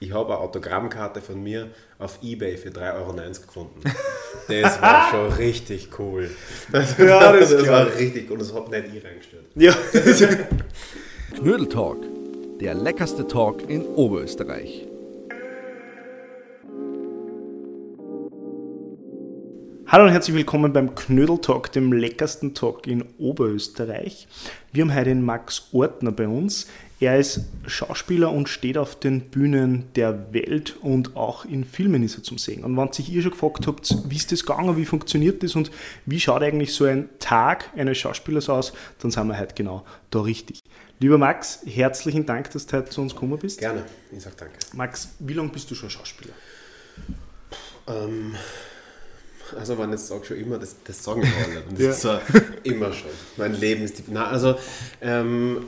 ich 0.00 0.12
habe 0.12 0.32
eine 0.32 0.38
Autogrammkarte 0.38 1.20
von 1.20 1.42
mir 1.42 1.68
auf 1.98 2.18
Ebay 2.22 2.56
für 2.56 2.70
3,90 2.70 2.94
Euro 2.96 3.12
gefunden. 3.46 3.80
Das 4.48 4.80
war 4.80 5.10
schon 5.10 5.32
richtig 5.34 5.90
cool. 5.98 6.30
Das, 6.72 6.96
ja, 6.96 7.32
das, 7.32 7.50
das 7.50 7.68
war 7.68 7.86
richtig 7.94 8.30
und 8.30 8.40
das 8.40 8.52
hat 8.54 8.70
nicht 8.70 8.94
ich 8.94 9.04
reingestellt. 9.04 9.44
Ja. 9.54 9.74
Knödeltalk, 11.36 11.98
der 12.60 12.74
leckerste 12.74 13.28
Talk 13.28 13.68
in 13.68 13.84
Oberösterreich. 13.84 14.89
Hallo 19.92 20.04
und 20.04 20.12
herzlich 20.12 20.36
willkommen 20.36 20.72
beim 20.72 20.94
Knödeltalk, 20.94 21.72
dem 21.72 21.92
leckersten 21.92 22.54
Talk 22.54 22.86
in 22.86 23.04
Oberösterreich. 23.18 24.28
Wir 24.72 24.84
haben 24.84 24.94
heute 24.94 25.06
den 25.06 25.24
Max 25.24 25.66
Ortner 25.72 26.12
bei 26.12 26.28
uns. 26.28 26.68
Er 27.00 27.18
ist 27.18 27.46
Schauspieler 27.66 28.30
und 28.30 28.48
steht 28.48 28.78
auf 28.78 28.94
den 28.94 29.20
Bühnen 29.20 29.88
der 29.96 30.32
Welt 30.32 30.76
und 30.80 31.16
auch 31.16 31.44
in 31.44 31.64
Filmen 31.64 32.04
ist 32.04 32.16
er 32.16 32.22
zum 32.22 32.38
Sehen. 32.38 32.62
Und 32.62 32.76
wenn 32.76 32.92
sich 32.92 33.10
ihr 33.10 33.20
schon 33.20 33.32
gefragt 33.32 33.66
habt, 33.66 33.96
wie 34.08 34.14
ist 34.14 34.30
das 34.30 34.46
gegangen, 34.46 34.76
wie 34.76 34.84
funktioniert 34.84 35.42
das 35.42 35.56
und 35.56 35.72
wie 36.06 36.20
schaut 36.20 36.44
eigentlich 36.44 36.72
so 36.72 36.84
ein 36.84 37.08
Tag 37.18 37.68
eines 37.76 37.98
Schauspielers 37.98 38.48
aus, 38.48 38.72
dann 39.00 39.10
sind 39.10 39.26
wir 39.26 39.40
heute 39.40 39.56
genau 39.56 39.84
da 40.12 40.20
richtig. 40.20 40.60
Lieber 41.00 41.18
Max, 41.18 41.62
herzlichen 41.66 42.26
Dank, 42.26 42.48
dass 42.52 42.64
du 42.64 42.76
heute 42.76 42.90
zu 42.90 43.00
uns 43.00 43.12
gekommen 43.12 43.40
bist. 43.40 43.58
Gerne, 43.58 43.84
ich 44.12 44.22
sage 44.22 44.36
danke. 44.38 44.54
Max, 44.72 45.16
wie 45.18 45.32
lange 45.32 45.48
bist 45.48 45.68
du 45.68 45.74
schon 45.74 45.90
Schauspieler? 45.90 46.34
Ähm, 47.88 48.36
also 49.58 49.78
wenn 49.78 49.92
ich 49.92 50.00
sage 50.00 50.24
schon 50.24 50.36
immer, 50.38 50.58
das, 50.58 50.76
das 50.84 51.02
sagen 51.02 51.22
wir 51.22 51.44
alle. 51.44 51.62
Und 51.64 51.78
das 51.78 51.82
ja. 51.82 51.90
ist 51.90 52.00
so, 52.02 52.20
immer 52.64 52.92
schon. 52.92 53.10
Mein 53.36 53.54
Leben 53.54 53.82
ist 53.82 53.98
die. 53.98 54.04
Na, 54.08 54.28
also 54.28 54.56
ähm, 55.00 55.66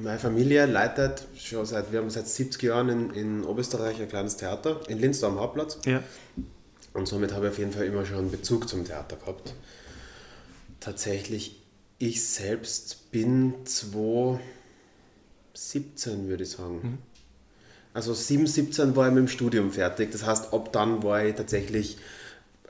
meine 0.00 0.18
Familie 0.18 0.66
leitet 0.66 1.26
schon 1.36 1.66
seit, 1.66 1.92
wir 1.92 2.00
haben 2.00 2.10
seit 2.10 2.26
70 2.26 2.62
Jahren 2.62 2.88
in, 2.88 3.10
in 3.10 3.44
Oberösterreich 3.44 4.00
ein 4.00 4.08
kleines 4.08 4.36
Theater, 4.36 4.80
in 4.88 4.98
Linz 4.98 5.22
am 5.22 5.38
Hauptplatz. 5.38 5.78
Ja. 5.84 6.02
Und 6.94 7.06
somit 7.06 7.32
habe 7.32 7.46
ich 7.46 7.52
auf 7.52 7.58
jeden 7.58 7.72
Fall 7.72 7.86
immer 7.86 8.06
schon 8.06 8.18
einen 8.18 8.30
Bezug 8.30 8.68
zum 8.68 8.84
Theater 8.84 9.16
gehabt. 9.16 9.54
Tatsächlich, 10.80 11.62
ich 11.98 12.22
selbst 12.24 13.10
bin 13.12 13.54
2017, 13.64 16.28
würde 16.28 16.42
ich 16.42 16.50
sagen. 16.50 16.80
Mhm. 16.82 16.98
Also 17.94 18.12
2017 18.14 18.96
war 18.96 19.08
ich 19.08 19.14
mit 19.14 19.22
dem 19.22 19.28
Studium 19.28 19.72
fertig. 19.72 20.12
Das 20.12 20.26
heißt, 20.26 20.52
ab 20.52 20.70
dann 20.72 21.02
war 21.02 21.24
ich 21.24 21.34
tatsächlich 21.34 21.96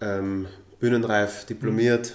ähm, 0.02 0.46
bühnenreif, 0.80 1.46
diplomiert, 1.46 2.14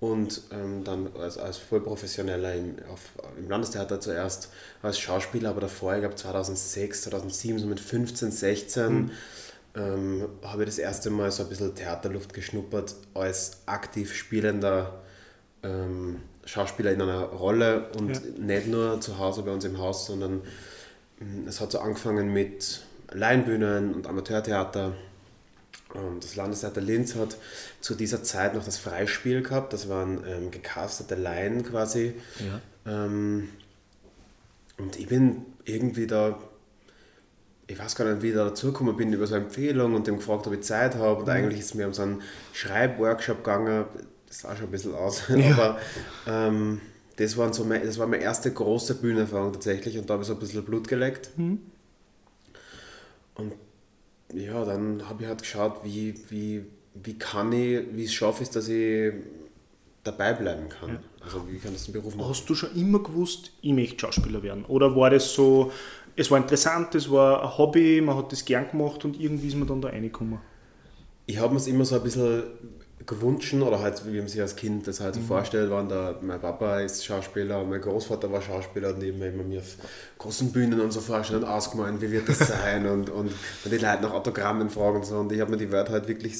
und 0.00 0.42
ähm, 0.52 0.84
dann 0.84 1.10
als, 1.18 1.38
als 1.38 1.56
Vollprofessioneller 1.58 2.54
im, 2.54 2.76
auf, 2.92 3.00
im 3.36 3.48
Landestheater 3.48 4.00
zuerst 4.00 4.50
als 4.80 4.98
Schauspieler, 4.98 5.50
aber 5.50 5.60
davor, 5.60 5.94
ich 5.94 6.00
glaube 6.00 6.14
2006, 6.14 7.02
2007, 7.02 7.58
so 7.58 7.66
mit 7.66 7.80
15, 7.80 8.30
16, 8.30 8.92
mhm. 8.92 9.10
ähm, 9.74 10.28
habe 10.42 10.62
ich 10.62 10.68
das 10.68 10.78
erste 10.78 11.10
Mal 11.10 11.32
so 11.32 11.42
ein 11.42 11.48
bisschen 11.48 11.74
Theaterluft 11.74 12.32
geschnuppert 12.32 12.94
als 13.14 13.62
aktiv 13.66 14.14
spielender 14.14 15.00
ähm, 15.64 16.20
Schauspieler 16.44 16.92
in 16.92 17.02
einer 17.02 17.24
Rolle 17.24 17.88
und 17.98 18.14
ja. 18.14 18.20
nicht 18.38 18.68
nur 18.68 19.00
zu 19.00 19.18
Hause 19.18 19.42
bei 19.42 19.50
uns 19.50 19.64
im 19.64 19.78
Haus, 19.78 20.06
sondern 20.06 20.42
mm, 21.18 21.48
es 21.48 21.60
hat 21.60 21.72
so 21.72 21.80
angefangen 21.80 22.32
mit 22.32 22.82
Laienbühnen 23.10 23.94
und 23.94 24.06
Amateurtheater 24.06 24.94
das 26.20 26.36
Landestheater 26.36 26.80
Linz 26.80 27.14
hat 27.14 27.36
zu 27.80 27.94
dieser 27.94 28.22
Zeit 28.22 28.54
noch 28.54 28.64
das 28.64 28.78
Freispiel 28.78 29.42
gehabt. 29.42 29.72
Das 29.72 29.88
waren 29.88 30.22
ähm, 30.26 30.50
gecastete 30.50 31.14
Laien 31.14 31.64
quasi. 31.64 32.14
Ja. 32.38 33.04
Ähm, 33.06 33.48
und 34.76 34.98
ich 34.98 35.08
bin 35.08 35.46
irgendwie 35.64 36.06
da, 36.06 36.38
ich 37.66 37.78
weiß 37.78 37.96
gar 37.96 38.04
nicht, 38.04 38.22
wie 38.22 38.28
ich 38.28 38.34
da 38.34 38.44
dazugekommen 38.44 38.96
bin, 38.96 39.12
über 39.12 39.26
so 39.26 39.34
eine 39.34 39.44
Empfehlung 39.44 39.94
und 39.94 40.06
dem 40.06 40.16
gefragt, 40.16 40.46
ob 40.46 40.52
ich 40.52 40.60
Zeit 40.60 40.94
habe. 40.94 41.20
Und 41.20 41.26
mhm. 41.26 41.32
eigentlich 41.32 41.60
ist 41.60 41.66
es 41.66 41.74
mir 41.74 41.86
um 41.86 41.94
so 41.94 42.02
einen 42.02 42.22
Schreibworkshop 42.52 43.38
gegangen. 43.38 43.86
Das 44.26 44.40
sah 44.40 44.54
schon 44.54 44.66
ein 44.66 44.70
bisschen 44.70 44.94
aus. 44.94 45.22
Ja. 45.28 45.52
Aber 45.52 45.78
ähm, 46.26 46.82
das, 47.16 47.36
waren 47.38 47.54
so 47.54 47.64
mein, 47.64 47.84
das 47.84 47.98
war 47.98 48.06
meine 48.06 48.22
erste 48.22 48.52
große 48.52 48.96
Bühnenerfahrung 48.96 49.54
tatsächlich. 49.54 49.98
Und 49.98 50.10
da 50.10 50.14
habe 50.14 50.22
ich 50.22 50.28
so 50.28 50.34
ein 50.34 50.38
bisschen 50.38 50.64
Blut 50.64 50.86
geleckt. 50.86 51.30
Mhm. 51.38 51.60
Und 53.34 53.54
ja, 54.34 54.64
dann 54.64 55.08
habe 55.08 55.22
ich 55.22 55.28
halt 55.28 55.42
geschaut, 55.42 55.80
wie, 55.84 56.14
wie, 56.28 56.64
wie 56.94 57.18
kann 57.18 57.52
ich, 57.52 57.84
wie 57.92 58.04
es 58.04 58.12
schaffe 58.12 58.42
ich, 58.42 58.50
dass 58.50 58.68
ich 58.68 59.12
dabei 60.04 60.32
bleiben 60.32 60.68
kann. 60.68 60.90
Ja. 60.90 61.00
Also 61.20 61.44
wie 61.50 61.58
kann 61.58 61.72
das 61.72 61.84
den 61.84 61.92
Beruf 61.92 62.14
machen? 62.14 62.28
Hast 62.28 62.48
du 62.48 62.54
schon 62.54 62.74
immer 62.74 63.02
gewusst, 63.02 63.52
ich 63.60 63.72
möchte 63.72 64.00
Schauspieler 64.00 64.42
werden? 64.42 64.64
Oder 64.66 64.94
war 64.96 65.10
das 65.10 65.32
so, 65.34 65.72
es 66.16 66.30
war 66.30 66.38
interessant, 66.38 66.94
es 66.94 67.10
war 67.10 67.42
ein 67.42 67.58
Hobby, 67.58 68.00
man 68.00 68.16
hat 68.16 68.32
das 68.32 68.44
gern 68.44 68.70
gemacht 68.70 69.04
und 69.04 69.20
irgendwie 69.20 69.48
ist 69.48 69.56
man 69.56 69.68
dann 69.68 69.80
da 69.80 69.88
reingekommen? 69.88 70.38
Ich 71.26 71.38
habe 71.38 71.52
mir 71.52 71.60
es 71.60 71.66
immer 71.66 71.84
so 71.84 71.96
ein 71.96 72.02
bisschen 72.02 72.42
gewünscht 73.06 73.54
oder 73.54 73.80
halt, 73.80 74.02
wie 74.06 74.18
man 74.18 74.28
sich 74.28 74.40
als 74.40 74.56
Kind 74.56 74.86
das 74.86 75.00
halt 75.00 75.14
so 75.14 75.20
mhm. 75.20 75.26
vorstellt, 75.26 75.70
waren 75.70 75.88
da, 75.88 76.16
mein 76.20 76.40
Papa 76.40 76.80
ist 76.80 77.04
Schauspieler, 77.04 77.64
mein 77.64 77.80
Großvater 77.80 78.30
war 78.30 78.42
Schauspieler 78.42 78.94
und 78.94 79.02
eben 79.02 79.22
immer 79.22 79.42
mir 79.42 79.60
auf 79.60 79.76
großen 80.18 80.52
Bühnen 80.52 80.80
und 80.80 80.92
so 80.92 81.00
vorstellen 81.00 81.42
und 81.44 81.48
ausgemalt, 81.48 82.00
wie 82.00 82.10
wird 82.10 82.28
das 82.28 82.38
sein 82.48 82.86
und, 82.86 83.08
und, 83.08 83.28
und 83.28 83.72
die 83.72 83.78
Leute 83.78 84.02
nach 84.02 84.12
Autogrammen 84.12 84.68
fragen 84.68 84.98
und 84.98 85.06
so 85.06 85.16
und 85.16 85.32
ich 85.32 85.40
habe 85.40 85.50
mir 85.50 85.56
die 85.56 85.70
Wörter 85.70 85.92
halt 85.92 86.08
wirklich 86.08 86.34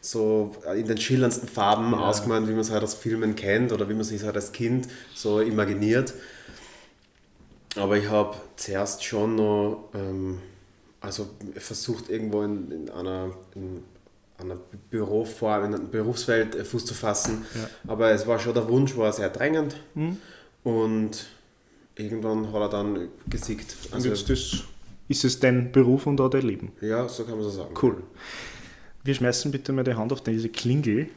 so 0.00 0.54
in 0.74 0.86
den 0.86 0.98
schillerndsten 0.98 1.48
Farben 1.48 1.92
ja. 1.92 1.98
ausgemalt, 1.98 2.46
wie 2.46 2.52
man 2.52 2.60
es 2.60 2.70
halt 2.70 2.82
aus 2.82 2.94
Filmen 2.94 3.36
kennt 3.36 3.72
oder 3.72 3.88
wie 3.88 3.94
man 3.94 4.04
sich 4.04 4.22
halt 4.22 4.36
als 4.36 4.52
Kind 4.52 4.88
so 5.14 5.40
imaginiert. 5.40 6.14
Aber 7.76 7.96
ich 7.98 8.08
habe 8.08 8.36
zuerst 8.56 9.04
schon 9.04 9.36
noch 9.36 9.90
ähm, 9.94 10.38
also 11.00 11.28
versucht 11.56 12.08
irgendwo 12.08 12.42
in, 12.42 12.70
in 12.70 12.90
einer 12.90 13.30
in 13.54 13.82
einer 14.38 14.56
Büroform, 14.90 15.64
in 15.64 15.70
der 15.72 15.78
Berufswelt 15.78 16.54
äh, 16.54 16.64
Fuß 16.64 16.84
zu 16.84 16.94
fassen. 16.94 17.44
Ja. 17.54 17.68
Aber 17.92 18.10
es 18.10 18.26
war 18.26 18.38
schon 18.38 18.54
der 18.54 18.68
Wunsch, 18.68 18.96
war 18.96 19.12
sehr 19.12 19.30
drängend. 19.30 19.76
Mhm. 19.94 20.18
Und 20.62 21.26
irgendwann 21.94 22.52
hat 22.52 22.60
er 22.60 22.68
dann 22.68 23.08
gesiegt. 23.28 23.76
Also, 23.92 24.08
jetzt 24.08 24.28
ist, 24.28 24.64
ist 25.08 25.24
es 25.24 25.40
dein 25.40 25.72
Beruf 25.72 26.06
und 26.06 26.20
auch 26.20 26.28
dein 26.28 26.42
Leben? 26.42 26.72
Ja, 26.80 27.08
so 27.08 27.24
kann 27.24 27.34
man 27.34 27.44
so 27.44 27.50
sagen. 27.50 27.74
Cool. 27.80 28.02
Wir 29.04 29.14
schmeißen 29.14 29.50
bitte 29.50 29.72
mal 29.72 29.84
die 29.84 29.94
Hand 29.94 30.12
auf 30.12 30.20
diese 30.20 30.48
Klingel. 30.48 31.08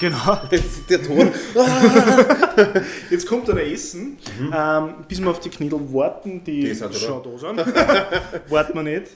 Genau. 0.00 0.40
Jetzt 0.50 0.88
der 0.88 1.02
Ton. 1.02 1.30
Jetzt 3.10 3.26
kommt 3.26 3.48
er 3.48 3.56
Essen. 3.70 4.18
Mhm. 4.38 4.54
Ähm, 4.54 4.94
bis 5.08 5.20
wir 5.20 5.30
auf 5.30 5.40
die 5.40 5.50
Knödel 5.50 5.92
warten, 5.92 6.42
die, 6.44 6.62
die 6.62 6.74
schon 6.74 7.22
da 7.22 7.38
sind. 7.38 8.50
warten 8.50 8.74
wir 8.74 8.82
nicht. 8.82 9.08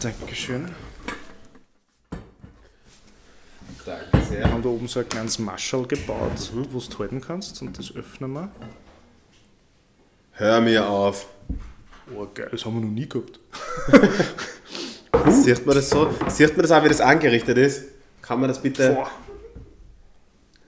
Dankeschön. 0.00 0.68
Danke 3.84 4.06
sehr. 4.12 4.23
Wir 4.38 4.50
haben 4.50 4.62
da 4.62 4.68
oben 4.68 4.88
so 4.88 5.00
ein 5.00 5.08
kleines 5.08 5.38
Maschel 5.38 5.86
gebaut, 5.86 6.50
mhm. 6.52 6.66
wo 6.70 6.80
du 6.80 6.98
halten 6.98 7.20
kannst 7.20 7.60
und 7.62 7.78
das 7.78 7.94
öffnen 7.94 8.32
wir. 8.32 8.50
Hör 10.32 10.60
mir 10.60 10.88
auf. 10.88 11.26
Oh 12.14 12.26
geil, 12.34 12.48
das 12.50 12.64
haben 12.64 12.74
wir 12.74 12.80
noch 12.80 12.92
nie 12.92 13.08
gehabt. 13.08 13.38
Sieht 15.44 15.64
man 15.64 15.76
das 15.76 15.90
so? 15.90 16.12
Sieht 16.28 16.56
man 16.56 16.62
das 16.62 16.72
auch, 16.72 16.82
wie 16.82 16.88
das 16.88 17.00
angerichtet 17.00 17.56
ist? 17.56 17.84
Kann 18.20 18.40
man 18.40 18.48
das 18.48 18.60
bitte. 18.60 18.90
Boah. 18.90 19.10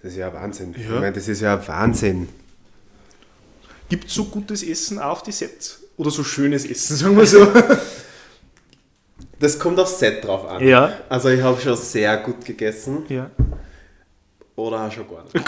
Das 0.02 0.12
ist 0.12 0.18
ja 0.18 0.32
Wahnsinn. 0.32 0.72
Ja. 0.72 0.80
Ich 0.80 0.88
meine, 0.88 1.12
das 1.12 1.26
ist 1.26 1.40
ja 1.40 1.66
Wahnsinn. 1.66 2.28
Gibt 3.88 4.06
es 4.06 4.14
so 4.14 4.26
gutes 4.26 4.62
Essen 4.62 5.00
auf 5.00 5.22
die 5.22 5.32
Sets? 5.32 5.82
Oder 5.96 6.10
so 6.10 6.22
schönes 6.22 6.64
Essen, 6.64 6.96
sagen 6.96 7.16
wir 7.16 7.26
so? 7.26 7.46
Das 9.38 9.58
kommt 9.58 9.78
aufs 9.80 9.98
Set 9.98 10.24
drauf 10.24 10.48
an. 10.48 10.64
Ja. 10.64 10.92
Also 11.08 11.28
ich 11.28 11.42
habe 11.42 11.60
schon 11.60 11.76
sehr 11.76 12.16
gut 12.18 12.44
gegessen. 12.44 13.04
Ja. 13.08 13.30
Oder 14.56 14.86
auch 14.86 14.92
schon 14.92 15.06
gar 15.08 15.22
nicht. 15.22 15.34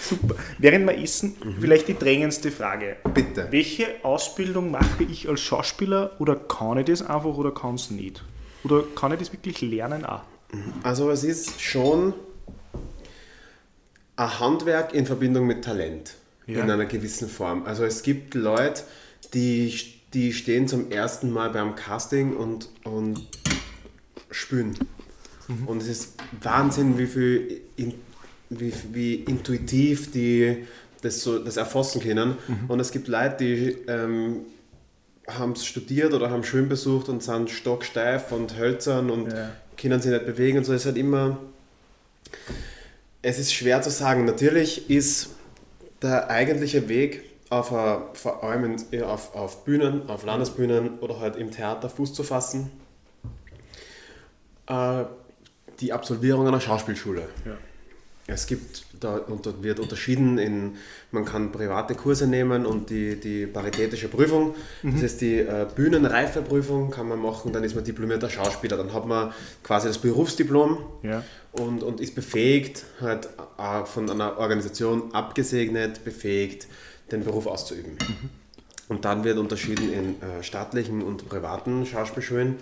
Super. 0.00 0.34
Während 0.58 0.86
wir 0.86 0.98
essen, 0.98 1.36
mhm. 1.42 1.56
vielleicht 1.60 1.88
die 1.88 1.98
drängendste 1.98 2.50
Frage. 2.50 2.96
Bitte. 3.14 3.48
Welche 3.50 3.86
Ausbildung 4.02 4.70
mache 4.70 5.04
ich 5.04 5.28
als 5.28 5.40
Schauspieler 5.40 6.12
oder 6.18 6.36
kann 6.36 6.78
ich 6.78 6.86
das 6.86 7.02
einfach 7.02 7.36
oder 7.36 7.52
kann 7.52 7.74
es 7.74 7.90
nicht? 7.90 8.24
Oder 8.64 8.84
kann 8.94 9.12
ich 9.12 9.18
das 9.18 9.32
wirklich 9.32 9.60
lernen 9.60 10.04
auch? 10.04 10.22
Also 10.82 11.10
es 11.10 11.24
ist 11.24 11.60
schon 11.60 12.14
ein 14.16 14.40
Handwerk 14.40 14.94
in 14.94 15.06
Verbindung 15.06 15.46
mit 15.46 15.64
Talent 15.64 16.14
ja. 16.46 16.62
in 16.62 16.70
einer 16.70 16.86
gewissen 16.86 17.28
Form. 17.28 17.64
Also 17.64 17.84
es 17.84 18.02
gibt 18.02 18.34
Leute, 18.34 18.82
die 19.34 19.72
die 20.14 20.32
stehen 20.32 20.68
zum 20.68 20.90
ersten 20.90 21.30
Mal 21.30 21.50
beim 21.50 21.74
Casting 21.74 22.36
und, 22.36 22.68
und 22.84 23.26
spüren. 24.30 24.74
Mhm. 25.48 25.68
Und 25.68 25.82
es 25.82 25.88
ist 25.88 26.14
Wahnsinn, 26.40 26.98
wie 26.98 27.06
viel 27.06 27.60
in, 27.76 27.94
wie, 28.50 28.72
wie 28.92 29.14
intuitiv 29.14 30.10
die 30.12 30.64
das, 31.02 31.20
so, 31.20 31.38
das 31.38 31.56
erfassen 31.56 32.00
können. 32.00 32.36
Mhm. 32.46 32.70
Und 32.70 32.80
es 32.80 32.92
gibt 32.92 33.08
Leute, 33.08 33.36
die 33.38 33.76
ähm, 33.88 34.40
haben 35.28 35.52
es 35.52 35.64
studiert 35.64 36.12
oder 36.14 36.30
haben 36.30 36.44
Schwimmen 36.44 36.68
besucht 36.68 37.08
und 37.08 37.22
sind 37.22 37.50
stocksteif 37.50 38.32
und 38.32 38.56
hölzern 38.58 39.10
und 39.10 39.32
ja. 39.32 39.50
können 39.76 40.00
sich 40.00 40.12
nicht 40.12 40.26
bewegen 40.26 40.58
und 40.58 40.64
so. 40.64 40.72
Es 40.72 40.82
ist 40.82 40.86
halt 40.86 40.96
immer. 40.96 41.38
Es 43.20 43.38
ist 43.38 43.52
schwer 43.52 43.82
zu 43.82 43.90
sagen. 43.90 44.24
Natürlich 44.24 44.90
ist 44.90 45.30
der 46.02 46.30
eigentliche 46.30 46.88
Weg 46.88 47.22
auf, 47.50 47.72
a, 47.72 48.10
vor 48.14 48.42
allem 48.42 48.76
in, 48.90 49.02
auf, 49.02 49.34
auf 49.34 49.64
Bühnen, 49.64 50.08
auf 50.08 50.24
Landesbühnen 50.24 50.98
oder 50.98 51.20
halt 51.20 51.36
im 51.36 51.50
Theater 51.50 51.88
Fuß 51.88 52.14
zu 52.14 52.24
fassen, 52.24 52.70
äh, 54.66 55.04
die 55.80 55.92
Absolvierung 55.92 56.46
einer 56.46 56.60
Schauspielschule. 56.60 57.22
Ja. 57.44 57.56
Es 58.28 58.46
gibt, 58.46 58.84
da 59.00 59.16
unter, 59.16 59.64
wird 59.64 59.80
unterschieden 59.80 60.38
in, 60.38 60.76
man 61.10 61.24
kann 61.24 61.50
private 61.50 61.96
Kurse 61.96 62.28
nehmen 62.28 62.66
und 62.66 62.88
die, 62.88 63.18
die 63.18 63.46
paritätische 63.46 64.06
Prüfung, 64.06 64.54
das 64.84 65.02
ist 65.02 65.20
die 65.20 65.38
äh, 65.40 65.66
Bühnenreifeprüfung, 65.74 66.92
kann 66.92 67.08
man 67.08 67.20
machen, 67.20 67.52
dann 67.52 67.64
ist 67.64 67.74
man 67.74 67.82
diplomierter 67.82 68.30
Schauspieler, 68.30 68.76
dann 68.76 68.92
hat 68.92 69.06
man 69.06 69.32
quasi 69.64 69.88
das 69.88 69.98
Berufsdiplom 69.98 70.78
Ja. 71.02 71.24
und, 71.50 71.82
und 71.82 72.00
ist 72.00 72.14
befähigt, 72.14 72.84
halt 73.00 73.28
äh, 73.58 73.84
von 73.86 74.08
einer 74.08 74.38
Organisation 74.38 75.12
abgesegnet, 75.12 76.04
befähigt, 76.04 76.68
den 77.10 77.24
Beruf 77.24 77.46
auszuüben. 77.48 77.98
Und 78.88 79.04
dann 79.04 79.24
wird 79.24 79.38
unterschieden 79.38 79.92
in 79.92 80.22
äh, 80.22 80.42
staatlichen 80.44 81.02
und 81.02 81.28
privaten 81.28 81.86
Schauspielschulen. 81.86 82.56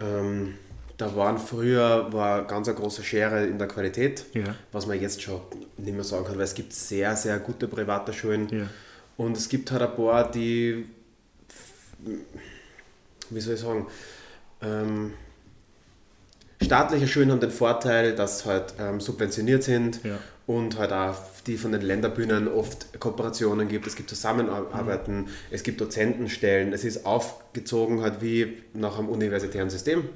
Ähm, 0.00 0.54
da 0.98 1.14
waren 1.14 1.38
früher 1.38 2.12
war 2.12 2.46
ganz 2.46 2.68
eine 2.68 2.76
große 2.76 3.02
Schere 3.04 3.44
in 3.46 3.58
der 3.58 3.68
Qualität, 3.68 4.24
Ja. 4.32 4.54
was 4.72 4.86
man 4.86 5.00
jetzt 5.00 5.20
schon 5.22 5.40
nicht 5.76 5.94
mehr 5.94 6.04
sagen 6.04 6.24
kann, 6.24 6.36
weil 6.36 6.44
es 6.44 6.54
gibt 6.54 6.72
sehr, 6.72 7.14
sehr 7.16 7.38
gute 7.38 7.68
private 7.68 8.12
Schulen. 8.12 8.48
Ja. 8.50 8.68
Und 9.18 9.36
es 9.36 9.48
gibt 9.48 9.70
halt 9.70 9.82
ein 9.82 9.94
paar, 9.94 10.30
die, 10.30 10.86
wie 13.30 13.40
soll 13.40 13.54
ich 13.54 13.60
sagen, 13.60 13.86
ähm, 14.62 15.12
staatliche 16.62 17.06
Schulen 17.08 17.30
haben 17.30 17.40
den 17.40 17.50
Vorteil, 17.50 18.14
dass 18.14 18.40
sie 18.40 18.46
halt 18.46 18.74
ähm, 18.78 19.00
subventioniert 19.00 19.62
sind 19.62 20.02
Ja. 20.04 20.18
und 20.46 20.78
halt 20.78 20.92
auch 20.92 21.16
die 21.46 21.56
von 21.58 21.72
den 21.72 21.82
Länderbühnen 21.82 22.48
oft 22.48 22.98
Kooperationen 22.98 23.68
gibt, 23.68 23.86
es 23.86 23.96
gibt 23.96 24.08
Zusammenarbeiten, 24.08 25.20
Mhm. 25.20 25.28
es 25.50 25.62
gibt 25.62 25.80
Dozentenstellen, 25.80 26.72
es 26.72 26.84
ist 26.84 27.04
aufgezogen 27.04 28.00
halt 28.02 28.22
wie 28.22 28.62
nach 28.72 28.98
einem 28.98 29.08
universitären 29.08 29.68
System. 29.70 30.08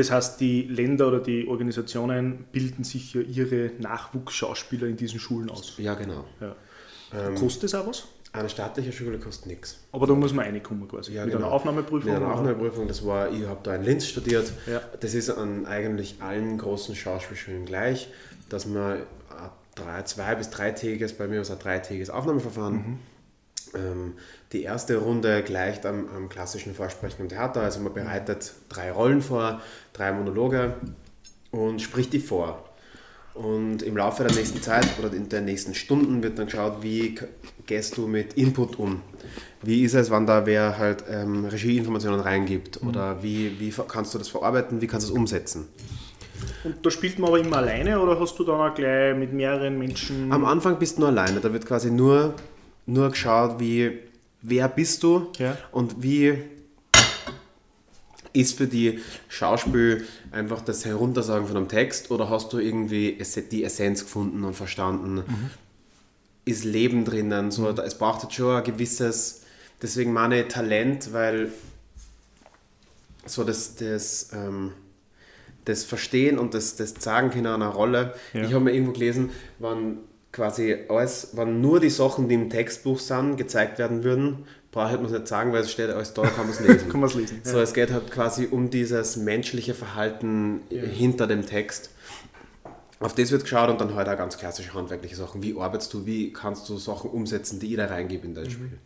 Das 0.00 0.10
heißt, 0.10 0.40
die 0.40 0.62
Länder 0.62 1.08
oder 1.08 1.20
die 1.20 1.46
Organisationen 1.46 2.44
bilden 2.52 2.84
sich 2.84 3.14
ja 3.14 3.20
ihre 3.20 3.72
Nachwuchsschauspieler 3.78 4.86
in 4.86 4.96
diesen 4.96 5.20
Schulen 5.20 5.50
aus. 5.50 5.74
Ja, 5.76 5.94
genau. 5.94 6.24
Ja. 6.40 6.56
Ähm, 7.12 7.34
Kostet 7.34 7.64
das 7.64 7.74
auch 7.74 7.86
was? 7.86 8.06
Eine 8.32 8.48
staatliche 8.48 8.92
Schule 8.92 9.18
kostet 9.18 9.46
nichts. 9.46 9.80
Aber 9.90 10.06
da 10.06 10.14
muss 10.14 10.32
man 10.32 10.44
reinkommen 10.46 10.86
quasi. 10.88 11.12
Ja, 11.12 11.24
Mit 11.24 11.34
genau. 11.34 11.46
einer 11.46 11.54
Aufnahmeprüfung. 11.54 12.12
Mit 12.12 12.22
einer? 12.22 12.32
Aufnahmeprüfung, 12.32 12.86
das 12.86 13.04
war, 13.04 13.30
ich 13.32 13.44
habe 13.44 13.60
da 13.62 13.74
in 13.74 13.82
Linz 13.82 14.06
studiert. 14.06 14.52
Ja. 14.66 14.80
Das 15.00 15.14
ist 15.14 15.30
an 15.30 15.66
eigentlich 15.66 16.16
allen 16.20 16.56
großen 16.56 16.94
Schauspielschulen 16.94 17.66
gleich, 17.66 18.08
dass 18.48 18.66
man 18.66 18.98
drei, 19.74 20.02
zwei 20.02 20.34
bis 20.34 20.50
dreitägiges, 20.50 21.12
bei 21.12 21.26
mir 21.26 21.36
war 21.36 21.42
es 21.42 21.50
ein 21.50 21.58
dreitägiges 21.58 22.10
Aufnahmeverfahren. 22.10 22.74
Mhm. 22.74 22.98
Ähm, 23.74 24.14
die 24.52 24.62
erste 24.62 24.96
Runde 24.96 25.42
gleicht 25.42 25.86
am, 25.86 26.08
am 26.14 26.28
klassischen 26.28 26.74
Vorsprechen 26.74 27.22
im 27.22 27.28
Theater, 27.28 27.62
also 27.62 27.80
man 27.80 27.94
bereitet 27.94 28.52
drei 28.68 28.90
Rollen 28.90 29.22
vor, 29.22 29.60
drei 29.92 30.12
Monologe 30.12 30.74
und 31.50 31.80
spricht 31.80 32.12
die 32.12 32.20
vor. 32.20 32.64
Und 33.34 33.82
im 33.82 33.96
Laufe 33.96 34.24
der 34.24 34.34
nächsten 34.34 34.60
Zeit 34.60 34.86
oder 34.98 35.12
in 35.12 35.28
der 35.28 35.40
nächsten 35.40 35.74
Stunden 35.74 36.22
wird 36.22 36.38
dann 36.38 36.46
geschaut, 36.46 36.82
wie 36.82 37.14
gehst 37.66 37.96
du 37.96 38.08
mit 38.08 38.34
Input 38.34 38.78
um. 38.78 39.02
Wie 39.62 39.84
ist 39.84 39.94
es, 39.94 40.10
wann 40.10 40.26
da 40.26 40.46
wer 40.46 40.78
halt 40.78 41.04
ähm, 41.08 41.44
Regieinformationen 41.44 42.20
reingibt? 42.20 42.82
Oder 42.82 43.22
wie, 43.22 43.60
wie 43.60 43.72
kannst 43.86 44.14
du 44.14 44.18
das 44.18 44.28
verarbeiten? 44.28 44.80
Wie 44.80 44.86
kannst 44.88 45.08
du 45.08 45.12
es 45.12 45.18
umsetzen? 45.18 45.68
Und 46.64 46.84
da 46.84 46.90
spielt 46.90 47.18
man 47.18 47.28
aber 47.28 47.38
immer 47.38 47.58
alleine 47.58 48.00
oder 48.00 48.18
hast 48.18 48.38
du 48.38 48.44
dann 48.44 48.60
auch 48.60 48.74
gleich 48.74 49.16
mit 49.16 49.32
mehreren 49.32 49.78
Menschen. 49.78 50.32
Am 50.32 50.44
Anfang 50.44 50.78
bist 50.78 50.96
du 50.96 51.02
nur 51.02 51.10
alleine. 51.10 51.40
Da 51.40 51.52
wird 51.52 51.66
quasi 51.66 51.90
nur, 51.90 52.34
nur 52.90 53.10
geschaut, 53.10 53.60
wie, 53.60 53.98
wer 54.42 54.68
bist 54.68 55.02
du 55.02 55.30
Ja. 55.38 55.56
und 55.72 56.02
wie 56.02 56.38
ist 58.32 58.56
für 58.56 58.66
die 58.66 59.00
Schauspiel 59.28 60.06
einfach 60.30 60.60
das 60.60 60.84
Heruntersagen 60.84 61.46
von 61.48 61.56
einem 61.56 61.68
Text 61.68 62.10
oder 62.10 62.30
hast 62.30 62.52
du 62.52 62.58
irgendwie 62.58 63.18
die 63.50 63.64
Essenz 63.64 64.02
gefunden 64.04 64.44
und 64.44 64.54
verstanden? 64.54 65.24
Ist 66.44 66.64
Leben 66.64 67.04
drinnen? 67.04 67.50
So, 67.50 67.72
da- 67.72 67.82
Es 67.84 67.98
braucht 67.98 68.22
jetzt 68.22 68.34
schon 68.34 68.54
ein 68.56 68.64
gewisses, 68.64 69.42
deswegen 69.82 70.12
meine 70.12 70.46
Talent, 70.46 71.12
weil 71.12 71.50
so 73.26 73.42
das, 73.44 73.74
das, 73.74 74.30
ähm, 74.32 74.72
das 75.64 75.84
Verstehen 75.84 76.38
und 76.38 76.54
das, 76.54 76.76
das 76.76 76.94
Sagen 77.00 77.30
können 77.30 77.46
einer 77.48 77.68
Rolle. 77.68 78.14
Ja. 78.32 78.42
Ich 78.44 78.52
habe 78.54 78.64
mir 78.64 78.72
irgendwo 78.72 78.92
gelesen, 78.92 79.30
wann 79.58 79.98
quasi 80.32 80.76
alles, 80.88 81.30
wenn 81.34 81.60
nur 81.60 81.80
die 81.80 81.90
Sachen, 81.90 82.28
die 82.28 82.34
im 82.34 82.50
Textbuch 82.50 82.98
sind, 82.98 83.36
gezeigt 83.36 83.78
werden 83.78 84.04
würden, 84.04 84.44
braucht 84.70 84.94
man 84.94 85.06
es 85.06 85.12
nicht 85.12 85.28
sagen, 85.28 85.52
weil 85.52 85.62
es 85.62 85.72
steht 85.72 85.90
alles 85.90 86.14
da, 86.14 86.22
kann 86.22 86.46
man 86.46 86.50
es 86.50 86.60
lesen. 86.66 86.88
Kann 86.88 87.00
man 87.00 87.08
es 87.08 87.16
lesen. 87.16 87.40
So, 87.42 87.60
es 87.60 87.74
geht 87.74 87.90
halt 87.92 88.10
quasi 88.10 88.48
um 88.50 88.70
dieses 88.70 89.16
menschliche 89.16 89.74
Verhalten 89.74 90.60
hinter 90.68 91.26
dem 91.26 91.46
Text. 91.46 91.90
Auf 93.00 93.14
das 93.14 93.30
wird 93.30 93.42
geschaut 93.42 93.70
und 93.70 93.80
dann 93.80 93.94
halt 93.94 94.08
auch 94.08 94.16
ganz 94.16 94.36
klassische 94.36 94.74
handwerkliche 94.74 95.16
Sachen. 95.16 95.42
Wie 95.42 95.58
arbeitest 95.58 95.92
du, 95.94 96.04
wie 96.04 96.32
kannst 96.32 96.68
du 96.68 96.76
Sachen 96.76 97.10
umsetzen, 97.10 97.58
die 97.58 97.70
ich 97.70 97.76
da 97.76 97.86
reingebe 97.86 98.26
in 98.26 98.34
dein 98.34 98.50
Spiel. 98.50 98.78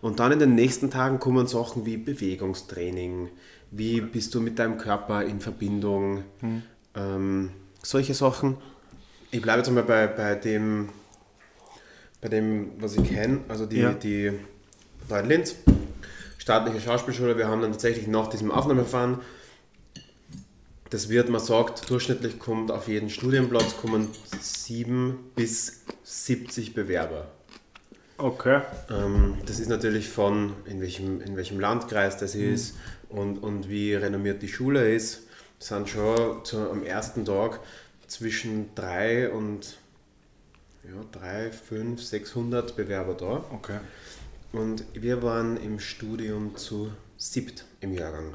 Und 0.00 0.20
dann 0.20 0.32
in 0.32 0.38
den 0.38 0.54
nächsten 0.54 0.90
Tagen 0.90 1.18
kommen 1.18 1.46
Sachen 1.46 1.84
wie 1.84 1.96
Bewegungstraining, 1.96 3.28
wie 3.70 4.00
bist 4.00 4.34
du 4.34 4.40
mit 4.40 4.58
deinem 4.58 4.78
Körper 4.78 5.24
in 5.24 5.40
Verbindung, 5.40 6.24
ähm, 6.94 7.50
solche 7.82 8.14
Sachen. 8.14 8.56
Ich 9.30 9.40
bleibe 9.40 9.58
jetzt 9.58 9.68
einmal 9.68 9.84
bei, 9.84 10.06
bei, 10.06 10.34
dem, 10.34 10.88
bei 12.20 12.28
dem, 12.28 12.72
was 12.80 12.96
ich 12.96 13.08
kenne, 13.08 13.40
also 13.48 13.66
die, 13.66 13.78
Ja. 13.78 13.92
die 13.92 14.32
in 15.08 15.26
Linz, 15.28 15.54
staatliche 16.38 16.80
Schauspielschule, 16.80 17.36
wir 17.36 17.48
haben 17.48 17.62
dann 17.62 17.72
tatsächlich 17.72 18.06
nach 18.06 18.28
diesem 18.28 18.50
Aufnahmeverfahren 18.50 19.20
das 20.90 21.08
wird, 21.08 21.28
man 21.28 21.40
sagt, 21.40 21.88
durchschnittlich 21.88 22.40
kommt 22.40 22.72
auf 22.72 22.88
jeden 22.88 23.10
Studienplatz 23.10 23.76
kommen 23.76 24.08
7 24.40 25.16
bis 25.36 25.82
70 26.02 26.74
Bewerber. 26.74 27.28
Okay. 28.18 28.62
Ähm, 28.90 29.38
das 29.46 29.60
ist 29.60 29.68
natürlich 29.68 30.08
von, 30.08 30.52
in 30.66 30.80
welchem, 30.80 31.20
in 31.20 31.36
welchem 31.36 31.60
Landkreis 31.60 32.16
das 32.18 32.34
Mhm. 32.34 32.54
ist 32.54 32.74
und, 33.08 33.38
und 33.38 33.68
wie 33.68 33.94
renommiert 33.94 34.42
die 34.42 34.48
Schule 34.48 34.92
ist. 34.92 35.22
Sind 35.60 35.88
schon 35.88 36.44
zu, 36.44 36.68
am 36.68 36.82
ersten 36.82 37.24
Tag 37.24 37.60
zwischen 38.10 38.74
3 38.74 39.30
und 39.30 39.78
ja, 40.84 40.90
3, 41.12 41.50
5, 41.52 42.02
600 42.02 42.76
Bewerber 42.76 43.14
da. 43.14 43.44
Okay. 43.54 43.78
Und 44.52 44.84
wir 44.94 45.22
waren 45.22 45.56
im 45.58 45.78
Studium 45.78 46.56
zu 46.56 46.90
siebt 47.16 47.64
im 47.80 47.92
Jahrgang. 47.92 48.34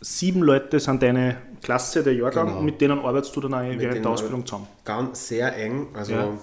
Sieben 0.00 0.42
Leute 0.42 0.78
sind 0.78 1.02
deine 1.02 1.38
Klasse, 1.62 2.02
der 2.04 2.14
Jahrgang, 2.14 2.46
Genau. 2.46 2.58
und 2.58 2.64
mit 2.66 2.80
denen 2.80 2.98
arbeitest 2.98 3.34
du 3.34 3.40
dann 3.40 3.54
auch 3.54 3.62
Mit 3.62 3.80
während 3.80 4.04
der 4.04 4.10
Ausbildung 4.12 4.44
zusammen. 4.46 4.68
Ganz 4.84 5.26
sehr 5.28 5.56
eng. 5.56 5.88
Also 5.94 6.12
Ja. 6.12 6.38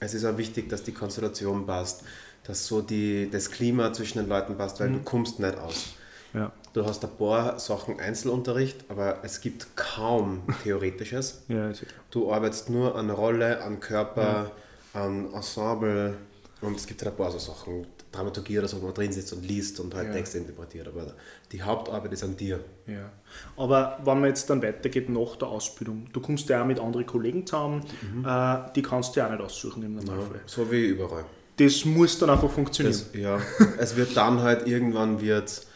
es 0.00 0.12
ist 0.14 0.24
auch 0.24 0.36
wichtig, 0.36 0.68
dass 0.68 0.82
die 0.82 0.92
Konstellation 0.92 1.64
passt, 1.64 2.02
dass 2.44 2.66
so 2.66 2.82
die, 2.82 3.30
das 3.30 3.50
Klima 3.50 3.92
zwischen 3.92 4.18
den 4.18 4.28
Leuten 4.28 4.56
passt, 4.56 4.80
weil 4.80 4.90
du 4.90 4.98
kommst 5.00 5.38
nicht 5.38 5.56
aus. 5.56 5.94
Ja. 6.34 6.52
Du 6.72 6.84
hast 6.86 7.04
ein 7.04 7.10
paar 7.18 7.58
Sachen 7.58 8.00
Einzelunterricht, 8.00 8.84
aber 8.88 9.18
es 9.22 9.40
gibt 9.40 9.76
kaum 9.76 10.42
Theoretisches. 10.62 11.42
Ja, 11.48 11.68
ja. 11.70 11.74
Du 12.10 12.32
arbeitest 12.32 12.70
nur 12.70 12.96
an 12.96 13.10
Rolle, 13.10 13.62
an 13.62 13.80
Körper, 13.80 14.50
an 14.94 15.32
Ensemble 15.34 16.14
und 16.62 16.76
es 16.76 16.86
gibt 16.86 17.02
halt 17.02 17.14
ein 17.14 17.16
paar 17.18 17.30
so 17.30 17.38
Sachen, 17.38 17.86
Dramaturgie 18.12 18.58
oder 18.58 18.68
so, 18.68 18.80
wo 18.80 18.86
man 18.86 18.94
drin 18.94 19.10
sitzt 19.12 19.32
und 19.32 19.42
liest 19.46 19.80
und 19.80 19.94
halt 19.94 20.08
Ja. 20.08 20.12
Texte 20.12 20.38
interpretiert. 20.38 20.86
Aber 20.86 21.14
die 21.50 21.62
Hauptarbeit 21.62 22.12
ist 22.12 22.22
an 22.24 22.36
dir. 22.36 22.60
Ja. 22.86 23.10
Aber 23.56 23.98
wenn 24.04 24.20
man 24.20 24.28
jetzt 24.28 24.48
dann 24.50 24.62
weitergeht 24.62 25.08
nach 25.08 25.36
der 25.36 25.48
Ausbildung, 25.48 26.06
du 26.12 26.20
kommst 26.20 26.48
ja 26.50 26.62
auch 26.62 26.66
mit 26.66 26.78
anderen 26.78 27.06
Kollegen 27.06 27.46
zusammen, 27.46 27.82
äh, 28.24 28.56
die 28.76 28.82
kannst 28.82 29.16
du 29.16 29.20
ja 29.20 29.26
auch 29.26 29.30
nicht 29.32 29.40
aussuchen 29.42 29.82
im 29.82 29.94
Normalfall. 29.96 30.40
So 30.46 30.70
wie 30.70 30.86
überall. 30.88 31.24
Das 31.56 31.84
muss 31.84 32.18
dann 32.18 32.30
einfach 32.30 32.50
funktionieren. 32.50 32.98
Das, 33.12 33.18
ja, 33.18 33.38
es 33.78 33.96
wird 33.96 34.16
dann 34.16 34.40
halt 34.40 34.66
irgendwann 34.66 35.20
wird 35.20 35.66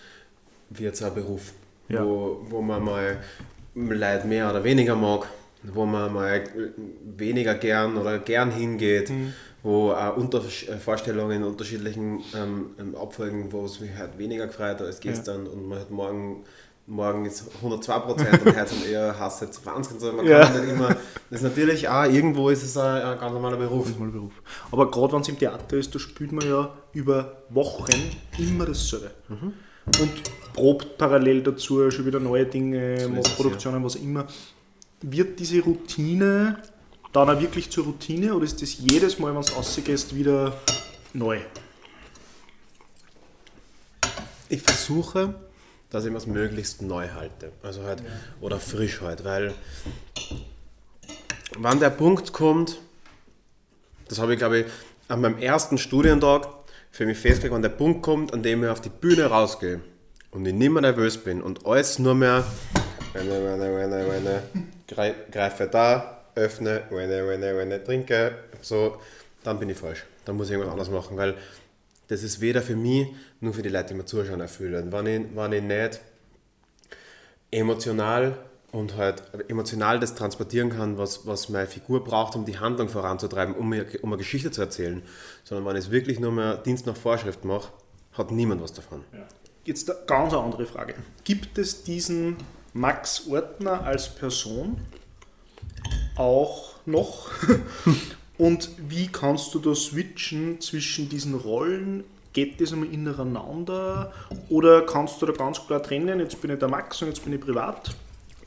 es 0.71 1.03
ein 1.03 1.15
Beruf, 1.15 1.53
Ja. 1.89 2.05
wo, 2.05 2.45
wo 2.49 2.61
man 2.63 2.83
mal 2.85 3.19
Leute 3.75 4.27
mehr 4.27 4.51
oder 4.51 4.63
weniger 4.65 4.97
mag, 4.97 5.27
wo 5.63 5.85
man 5.87 6.13
mal 6.13 6.45
weniger 7.17 7.55
gern 7.55 7.97
oder 7.97 8.19
gern 8.19 8.51
hingeht, 8.51 9.11
Mhm. 9.11 9.33
wo 9.63 9.91
auch 9.93 10.17
unter 10.17 10.41
Vorstellungen 10.43 11.39
in 11.39 11.45
unterschiedlichen 11.45 12.21
ähm, 12.37 12.71
ähm, 12.79 12.95
Abfolgen, 12.97 13.53
wo 13.53 13.65
es 13.65 13.81
mich 13.81 13.91
halt 13.97 14.17
weniger 14.19 14.47
gefreut 14.47 14.81
hat 14.81 14.83
als 14.83 15.01
gestern 15.01 15.47
und 15.47 15.69
man 15.69 15.79
hat 15.81 15.91
morgen 15.91 16.45
morgen 16.89 17.27
ist 17.27 17.43
102 17.61 17.99
Prozent 17.99 18.47
und 18.47 18.57
heute 18.57 18.69
sind 18.73 18.87
eher 18.89 19.19
Hass 19.19 19.41
jetzt 19.41 19.61
20 19.65 20.01
so. 20.01 20.13
Man 20.13 20.19
kann 20.25 20.27
Ja. 20.29 20.49
nicht 20.49 20.71
immer, 20.73 20.89
das 21.31 21.41
ist 21.41 21.43
natürlich 21.43 21.89
auch, 21.89 22.05
irgendwo 22.05 22.49
ist 22.49 22.63
es 22.63 22.77
ein, 22.77 23.03
ein 23.03 23.19
ganz 23.19 23.33
normaler 23.33 23.57
Beruf. 23.57 23.99
Mal 23.99 24.09
Beruf. 24.11 24.33
Aber 24.71 24.89
gerade 24.89 25.15
wenn 25.15 25.21
es 25.21 25.29
im 25.29 25.37
Theater 25.37 25.77
ist, 25.79 25.93
da 25.93 25.99
spielt 25.99 26.31
man 26.31 26.49
ja 26.49 26.73
über 26.93 27.39
Wochen 27.51 27.91
immer 28.39 28.67
dasselbe. 28.67 29.11
Mhm. 29.29 29.53
Und 30.01 30.11
probt 30.53 30.99
parallel 30.99 31.43
dazu 31.43 31.91
schon 31.91 32.07
wieder 32.07 32.21
neue 32.21 32.47
Dinge, 32.47 33.01
So 33.01 33.09
macht 33.09 33.27
es, 33.27 33.35
Produktionen, 33.35 33.85
was 33.85 33.97
auch 33.97 34.03
immer. 34.03 34.27
Wird 35.03 35.39
diese 35.39 35.61
Routine 35.61 36.63
dann 37.13 37.31
auch 37.31 37.41
wirklich 37.41 37.71
zur 37.71 37.85
Routine 37.85 38.35
oder 38.35 38.45
ist 38.45 38.61
das 38.61 38.79
jedes 38.79 39.19
Mal, 39.19 39.35
wenn 39.35 39.43
du 39.43 39.53
rausgehst, 39.53 40.15
wieder 40.15 40.57
neu? 41.13 41.41
ich 44.49 44.63
versuche, 44.63 45.35
dass 45.91 46.05
ich 46.05 46.15
was 46.15 46.27
möglichst 46.27 46.83
neu 46.83 47.09
halte. 47.11 47.53
Also 47.63 47.85
halt, 47.85 48.03
oder 48.41 48.59
frisch 48.59 49.01
halt, 49.01 49.25
weil 49.25 49.55
wann 51.59 51.81
der 51.81 51.91
Punkt 51.91 52.33
kommt, 52.33 52.79
das 54.09 54.19
habe 54.19 54.33
ich 54.35 54.39
glaube 54.39 54.61
ich 54.61 54.67
an 55.09 55.21
meinem 55.21 55.39
ersten 55.39 55.79
Studientag 55.79 56.49
für 56.97 57.05
mich 57.05 57.19
festgelegt, 57.19 57.53
wann 57.53 57.61
der 57.63 57.69
Punkt 57.69 58.01
kommt, 58.03 58.33
an 58.33 58.43
dem 58.43 58.65
ich 58.65 58.71
auf 58.71 58.81
die 58.81 58.89
Bühne 58.89 59.27
rausgehe 59.27 59.81
und 60.31 60.47
ich 60.47 60.55
nicht 60.55 60.71
mehr 60.71 60.81
nervös 60.81 61.19
bin 61.19 61.43
und 61.43 61.67
alles 61.67 61.99
nur 61.99 62.15
mehr 62.15 62.43
wenne, 63.13 63.31
wenne, 63.45 63.77
wenne, 63.77 64.09
wenne, 64.09 64.43
grei- 64.89 65.15
greife 65.31 65.69
da, 65.69 66.25
öffne, 66.35 66.85
wenne, 66.91 67.27
wenne, 67.29 67.55
wenne, 67.55 67.85
trinke, 67.85 68.37
so, 68.63 68.97
dann 69.45 69.59
bin 69.59 69.69
ich 69.69 69.77
falsch. 69.77 70.05
Dann 70.25 70.37
muss 70.37 70.47
ich 70.47 70.53
irgendwas 70.53 70.73
anderes 70.73 70.91
machen, 70.91 71.19
weil 71.19 71.35
das 72.09 72.23
ist 72.23 72.41
weder 72.41 72.63
für 72.63 72.77
mich, 72.77 73.09
nur 73.41 73.53
für 73.53 73.63
die 73.63 73.69
Leute, 73.69 73.89
die 73.89 73.95
mir 73.95 74.07
zuschauen, 74.07 74.41
erfüllend. 74.41 74.91
Wenn 74.91 75.07
ich, 75.07 75.37
wenn 75.37 75.53
ich 75.53 75.63
nicht 75.63 76.01
emotional 77.51 78.39
und 78.77 78.95
halt 78.95 79.23
emotional 79.49 79.99
das 79.99 80.15
transportieren 80.15 80.69
kann, 80.69 80.99
was, 80.99 81.27
was 81.27 81.49
meine 81.49 81.67
Figur 81.67 82.05
braucht, 82.05 82.37
um 82.37 82.45
die 82.45 82.59
Handlung 82.59 82.91
voranzutreiben, 82.91 83.55
um, 83.55 83.71
mir, 83.71 83.87
um 84.03 84.11
eine 84.11 84.19
Geschichte 84.19 84.51
zu 84.51 84.61
erzählen, 84.61 85.03
sondern 85.45 85.65
wenn 85.67 85.77
ich 85.77 85.87
es 85.87 85.91
wirklich 85.91 86.21
nur 86.21 86.31
mehr 86.31 86.59
Dienst 86.59 86.85
nach 86.85 86.97
Vorschrift 86.97 87.43
mache, 87.47 87.73
hat 88.13 88.31
niemand 88.31 88.63
was 88.63 88.75
davon. 88.75 89.03
Jetzt 89.65 89.91
eine 89.91 89.99
ganz 90.07 90.35
andere 90.35 90.67
Frage. 90.67 90.95
Gibt 91.25 91.57
es 91.57 91.85
diesen 91.85 92.37
Max 92.75 93.27
Ortner 93.31 93.83
als 93.83 94.15
Person 94.15 94.77
auch 96.17 96.75
noch? 96.85 97.31
Und 98.39 98.69
wie 98.77 99.07
kannst 99.07 99.55
du 99.55 99.59
da 99.59 99.75
switchen 99.75 100.61
zwischen 100.61 101.09
diesen 101.09 101.35
Rollen? 101.35 102.05
Geht 102.35 102.61
das 102.61 102.75
einmal 102.75 102.93
ineinander? 102.93 104.13
Oder 104.51 104.83
kannst 104.85 105.23
du 105.23 105.27
da 105.27 105.33
ganz 105.33 105.67
klar 105.67 105.83
trennen, 105.83 106.21
jetzt 106.21 106.39
bin 106.43 106.51
ich 106.51 106.59
der 106.59 106.69
Max 106.69 107.01
und 107.01 107.09
jetzt 107.09 107.25
bin 107.25 107.33
ich 107.33 107.41
privat? 107.41 107.97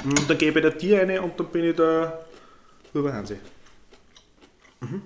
Und 0.04 0.30
dann 0.30 0.38
gebe 0.38 0.60
ich 0.60 0.64
der 0.66 0.72
dir 0.76 1.02
eine 1.02 1.22
und 1.22 1.40
dann 1.40 1.48
bin 1.48 1.66
ich 1.66 1.76
der 1.76 2.26
Huber 2.94 3.14
Hansi. 3.14 3.36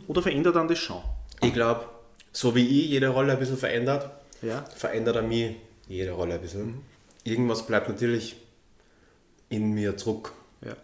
Oder 0.07 0.21
verändert 0.21 0.55
dann 0.55 0.67
das 0.67 0.77
schon? 0.77 1.01
Ich 1.41 1.53
glaube, 1.53 1.85
so 2.31 2.53
wie 2.55 2.65
ich 2.83 2.89
jede 2.91 3.07
Rolle 3.09 3.33
ein 3.33 3.39
bisschen 3.39 3.57
verändert, 3.57 4.09
Ja. 4.41 4.63
verändert 4.75 5.15
er 5.15 5.21
mich 5.23 5.55
jede 5.87 6.11
Rolle 6.11 6.35
ein 6.35 6.41
bisschen. 6.41 6.81
Irgendwas 7.23 7.65
bleibt 7.65 7.89
natürlich 7.89 8.35
in 9.49 9.73
mir 9.73 9.97
zurück. 9.97 10.33
ja. 10.65 10.75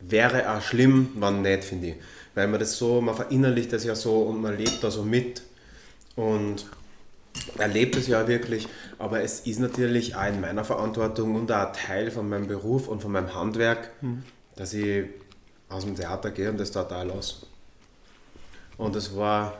Wäre 0.00 0.50
auch 0.52 0.60
schlimm, 0.62 1.10
wenn 1.14 1.42
nicht, 1.42 1.62
finde 1.64 1.88
ich. 1.88 1.94
Weil 2.34 2.48
man 2.48 2.58
das 2.58 2.76
so, 2.76 3.00
man 3.00 3.14
verinnerlicht 3.14 3.72
das 3.72 3.84
ja 3.84 3.94
so 3.94 4.22
und 4.22 4.40
man 4.42 4.56
lebt 4.58 4.82
da 4.82 4.90
so 4.90 5.04
mit 5.04 5.42
und 6.16 6.66
erlebt 7.58 7.96
es 7.96 8.06
ja 8.08 8.26
wirklich. 8.28 8.68
Aber 8.98 9.22
es 9.22 9.40
ist 9.40 9.60
natürlich 9.60 10.14
auch 10.16 10.26
in 10.26 10.40
meiner 10.40 10.64
Verantwortung 10.64 11.34
und 11.34 11.50
auch 11.52 11.68
ein 11.68 11.72
Teil 11.72 12.10
von 12.10 12.28
meinem 12.28 12.46
Beruf 12.46 12.88
und 12.88 13.00
von 13.02 13.12
meinem 13.12 13.34
Handwerk, 13.34 13.90
dass 14.56 14.72
ich 14.74 15.06
aus 15.68 15.84
dem 15.84 15.96
Theater 15.96 16.30
gehe 16.30 16.50
und 16.50 16.58
das 16.58 16.70
total 16.70 17.10
aus. 17.10 17.46
Und 18.76 18.96
es 18.96 19.16
war, 19.16 19.54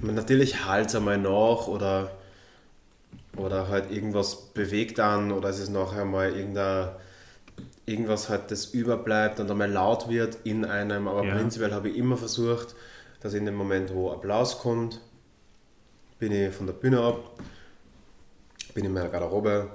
natürlich 0.00 0.64
halt 0.64 0.88
es 0.88 0.94
einmal 0.94 1.18
nach 1.18 1.66
oder, 1.68 2.10
oder 3.36 3.68
halt 3.68 3.90
irgendwas 3.90 4.36
bewegt 4.52 4.98
an 5.00 5.30
oder 5.32 5.48
es 5.50 5.58
ist 5.58 5.70
nachher 5.70 6.04
mal 6.04 6.34
irgendein 6.34 6.90
irgendwas 7.86 8.30
halt 8.30 8.50
das 8.50 8.66
überbleibt 8.66 9.40
und 9.40 9.50
einmal 9.50 9.70
laut 9.70 10.08
wird 10.08 10.38
in 10.44 10.64
einem, 10.64 11.06
aber 11.06 11.24
Ja. 11.24 11.34
prinzipiell 11.34 11.72
habe 11.72 11.90
ich 11.90 11.96
immer 11.96 12.16
versucht, 12.16 12.74
dass 13.20 13.34
in 13.34 13.44
dem 13.44 13.54
Moment, 13.54 13.92
wo 13.94 14.10
Applaus 14.10 14.58
kommt, 14.58 15.00
bin 16.28 16.32
ich 16.32 16.54
von 16.54 16.66
der 16.66 16.72
Bühne 16.72 17.00
ab, 17.00 17.38
bin 18.72 18.86
in 18.86 18.94
meiner 18.94 19.10
Garderobe, 19.10 19.68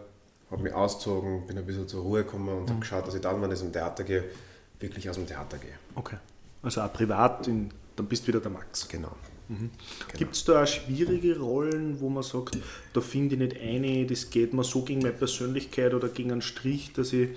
habe 0.50 0.64
mich 0.64 0.74
ausgezogen, 0.74 1.46
bin 1.46 1.60
ein 1.60 1.66
bisschen 1.66 1.88
zur 1.88 2.02
Ruhe 2.02 2.24
gekommen 2.24 2.50
und 2.50 2.70
habe 2.72 2.80
geschaut, 2.80 3.06
dass 3.06 3.14
ich 3.14 3.22
dann, 3.22 3.40
wenn 3.40 3.52
ich 3.52 3.60
zum 3.60 3.72
Theater 3.72 4.04
gehe, 4.04 4.24
wirklich 4.80 5.08
aus 5.08 5.16
dem 5.16 5.28
Theater 5.28 5.60
gehe. 5.60 5.76
Okay. 5.94 6.18
Also 6.64 6.82
auch 6.82 6.92
privat, 6.92 7.48
in, 7.48 7.70
dann 7.96 8.08
bist 8.08 8.24
du 8.24 8.30
wieder 8.30 8.40
der 8.40 8.50
Max. 8.50 8.88
Genau. 8.88 9.12
Gibt 10.18 10.36
es 10.36 10.44
da 10.44 10.64
auch 10.64 10.68
schwierige 10.68 11.40
Rollen, 11.40 12.00
wo 12.00 12.10
man 12.10 12.24
sagt, 12.24 12.58
da 12.94 13.02
finde 13.02 13.36
ich 13.36 13.42
nicht 13.42 13.62
eine, 13.62 14.08
das 14.08 14.32
geht 14.32 14.54
mir 14.56 14.64
so 14.64 14.82
gegen 14.82 15.02
meine 15.02 15.14
Persönlichkeit 15.14 15.94
oder 15.94 16.10
gegen 16.10 16.32
einen 16.32 16.42
Strich, 16.42 16.94
dass, 16.94 17.14
ich, 17.14 17.30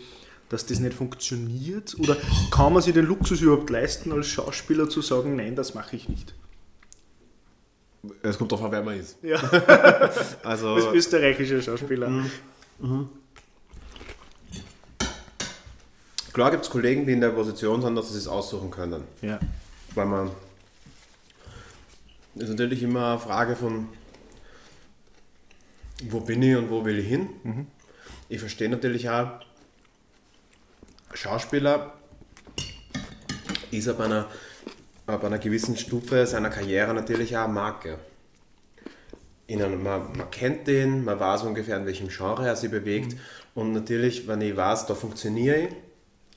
dass 0.49 0.64
das 0.64 0.81
nicht 0.81 0.95
funktioniert? 0.95 1.99
Oder 1.99 2.16
kann 2.50 2.73
man 2.73 2.83
sich 2.83 2.95
den 2.95 3.04
Luxus 3.04 3.42
überhaupt 3.42 3.69
leisten, 3.69 4.11
als 4.11 4.28
Schauspieler 4.28 4.88
zu 4.88 5.02
sagen, 5.02 5.37
nein, 5.37 5.54
das 5.54 5.75
mache 5.75 5.97
ich 5.97 6.09
nicht? 6.09 6.35
Es 8.23 8.37
kommt 8.38 8.50
darauf 8.50 8.64
an, 8.66 8.73
wer 8.73 8.82
man 8.82 8.99
ist. 8.99 9.16
Ja, 9.23 9.38
Also, 10.42 10.75
als 10.75 10.87
österreichischer 10.87 11.62
Schauspieler. 11.62 12.11
klar 16.32 16.50
gibt 16.50 16.64
es 16.64 16.71
Kollegen, 16.71 17.06
die 17.06 17.12
in 17.12 17.21
der 17.21 17.30
Position 17.30 17.80
sind, 17.82 17.94
dass 17.94 18.11
sie 18.12 18.18
es 18.18 18.26
aussuchen 18.26 18.71
können. 18.71 19.04
Ja. 19.21 19.38
weil 19.94 20.06
man 20.06 20.30
das 22.35 22.44
ist 22.44 22.50
natürlich 22.50 22.82
immer 22.82 23.11
eine 23.11 23.18
Frage 23.18 23.54
von 23.56 23.88
wo 26.04 26.21
bin 26.21 26.42
ich 26.42 26.56
und 26.56 26.71
wo 26.71 26.85
will 26.85 26.99
ich 26.99 27.06
hin. 27.06 27.66
Ich 28.28 28.40
verstehe 28.40 28.68
natürlich 28.68 29.09
auch, 29.11 29.28
Schauspieler 31.14 31.92
ist 33.71 33.87
ab 33.88 34.00
einer, 34.00 34.28
ab 35.06 35.25
einer 35.25 35.38
gewissen 35.38 35.76
Stufe 35.76 36.26
seiner 36.26 36.50
Karriere 36.50 36.94
natürlich 36.94 37.37
auch 37.37 37.44
eine 37.44 37.52
Marke. 37.52 37.99
In 39.47 39.62
einem, 39.62 39.82
man, 39.82 40.16
man 40.16 40.30
kennt 40.30 40.66
den, 40.66 41.04
man 41.04 41.18
weiß 41.18 41.42
ungefähr, 41.42 41.76
in 41.76 41.87
welchem 41.87 42.09
Genre 42.09 42.47
er 42.47 42.56
sich 42.56 42.71
bewegt. 42.71 43.16
Und 43.54 43.73
natürlich, 43.73 44.28
wenn 44.28 44.40
ich 44.40 44.56
weiß, 44.56 44.87
da 44.87 44.94
funktioniere 44.94 45.59
ich, 45.59 45.68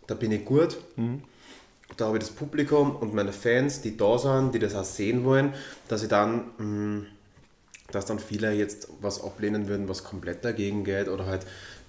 da 0.08 0.16
bin 0.16 0.32
ich 0.32 0.44
gut, 0.44 0.78
da 1.98 2.08
habe 2.08 2.18
ich 2.18 2.24
das 2.24 2.32
Publikum 2.32 2.96
und 2.96 3.14
meine 3.14 3.32
Fans, 3.32 3.82
die 3.82 3.96
da 3.96 4.18
sind, 4.18 4.54
die 4.54 4.60
das 4.60 4.76
auch 4.76 4.84
sehen 4.84 5.24
wollen, 5.24 5.54
dass 5.88 6.04
ich 6.04 6.10
dann, 6.10 6.52
mh, 6.58 7.06
dass 7.92 8.06
dann 8.06 8.20
viele 8.20 8.52
jetzt 8.52 8.90
was 9.02 9.24
ablehnen 9.24 9.68
würden, 9.68 9.88
was 9.88 10.04
komplett 10.04 10.44
dagegen 10.44 10.84
geht 10.84 11.08
oder 11.08 11.26
halt, 11.26 11.46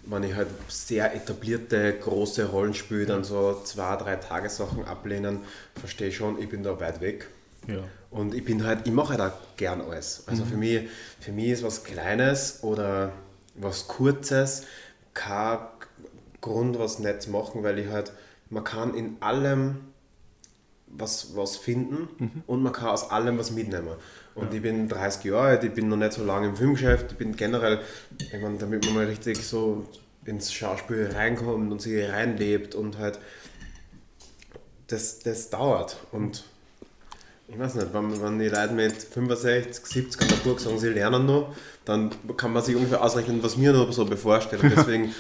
wenn 0.07 0.23
ich 0.23 0.35
halt 0.35 0.49
sehr 0.69 1.15
etablierte, 1.15 1.93
große 1.93 2.47
Rollen 2.47 2.75
spiele, 2.75 3.07
dann 3.07 3.25
so 3.25 3.61
zwei, 3.65 3.97
drei 3.97 4.17
Tagessachen 4.17 4.85
ablehnen, 4.85 5.41
verstehe 5.79 6.13
schon, 6.13 6.41
ich 6.41 6.49
bin 6.49 6.63
da 6.63 6.79
weit 6.81 7.01
weg. 7.01 7.29
Ja. 7.67 7.79
Und 8.11 8.35
ich 8.35 8.45
bin 8.45 8.65
halt, 8.65 8.87
ich 8.87 8.93
mache 8.93 9.19
halt 9.19 9.21
auch 9.21 9.57
gern 9.57 9.81
alles. 9.81 10.25
Also 10.27 10.45
für, 10.45 10.57
mich, 10.57 10.89
für 11.21 11.33
mich 11.33 11.49
ist 11.49 11.65
was 11.65 11.83
Kleines 11.85 12.63
oder 12.63 13.13
was 13.57 13.89
Kurzes 13.89 14.65
kein 15.15 15.59
Grund, 16.41 16.79
was 16.79 16.99
nicht 17.01 17.23
zu 17.23 17.31
machen, 17.31 17.65
weil 17.65 17.79
ich 17.79 17.89
halt, 17.89 18.13
man 18.51 18.63
kann 18.63 18.95
in 18.95 19.17
allem 19.21 19.79
was, 20.87 21.35
was 21.35 21.57
finden 21.57 22.43
und 22.47 22.63
man 22.63 22.73
kann 22.73 22.89
aus 22.89 23.11
allem 23.11 23.39
was 23.39 23.51
mitnehmen. 23.51 23.89
Und 24.37 24.53
ich 24.53 24.61
bin 24.61 24.89
30 24.89 25.25
Jahre 25.25 25.49
alt, 25.49 25.65
ich 25.65 25.73
bin 25.73 25.89
noch 25.89 25.97
nicht 25.97 26.13
so 26.13 26.23
lange 26.23 26.49
im 26.49 26.57
Filmgeschäft, 26.57 27.13
ich 27.13 27.19
bin 27.19 27.35
generell, 27.35 27.81
ich 28.19 28.41
meine, 28.41 28.59
damit 28.59 28.85
man 28.85 28.95
mal 28.95 29.07
richtig 29.07 29.39
so 29.39 29.89
ins 30.27 30.53
Schauspiel 30.53 31.11
reinkommt 31.13 31.73
und 31.73 31.81
sich 31.81 32.07
reinlebt 32.09 32.75
und 32.75 32.99
halt 32.99 33.19
das, 34.89 35.21
das 35.21 35.49
dauert. 35.49 35.97
Und 36.13 36.45
ich 37.49 37.59
weiß 37.59 37.77
nicht, 37.77 37.95
wenn, 37.95 38.21
wenn 38.21 38.39
die 38.39 38.49
Leute 38.49 38.75
mit 38.75 38.93
65, 38.93 39.87
70 39.87 40.23
an 40.23 40.29
der 40.29 40.37
Burg 40.37 40.61
sagen, 40.61 40.79
sie 40.79 40.89
lernen 40.89 41.27
noch, 41.27 41.55
dann 41.85 42.11
kann 42.37 42.53
man 42.53 42.63
sich 42.63 42.77
ungefähr 42.77 43.03
ausrechnen, 43.03 43.43
was 43.43 43.57
mir 43.57 43.73
noch 43.73 43.91
so 43.93 44.05
bevorsteht. 44.05 44.63
Und 44.63 44.71
deswegen, 44.77 45.15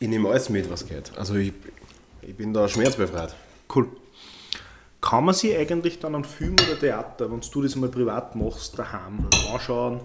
ich 0.00 0.08
nehme 0.08 0.28
alles 0.30 0.48
mit, 0.48 0.68
was 0.70 0.86
geht. 0.86 1.12
Also 1.16 1.36
ich, 1.36 1.52
ich 2.22 2.34
bin 2.34 2.52
da 2.52 2.68
schmerzbefreit. 2.68 3.34
Cool. 3.72 3.88
Kann 5.08 5.24
man 5.24 5.34
sich 5.34 5.56
eigentlich 5.56 6.00
dann 6.00 6.16
an 6.16 6.24
Film 6.24 6.54
oder 6.54 6.78
Theater, 6.78 7.30
wenn 7.30 7.40
du 7.40 7.62
das 7.62 7.76
mal 7.76 7.88
privat 7.88 8.34
machst, 8.34 8.76
daheim 8.76 9.28
anschauen, 9.52 10.00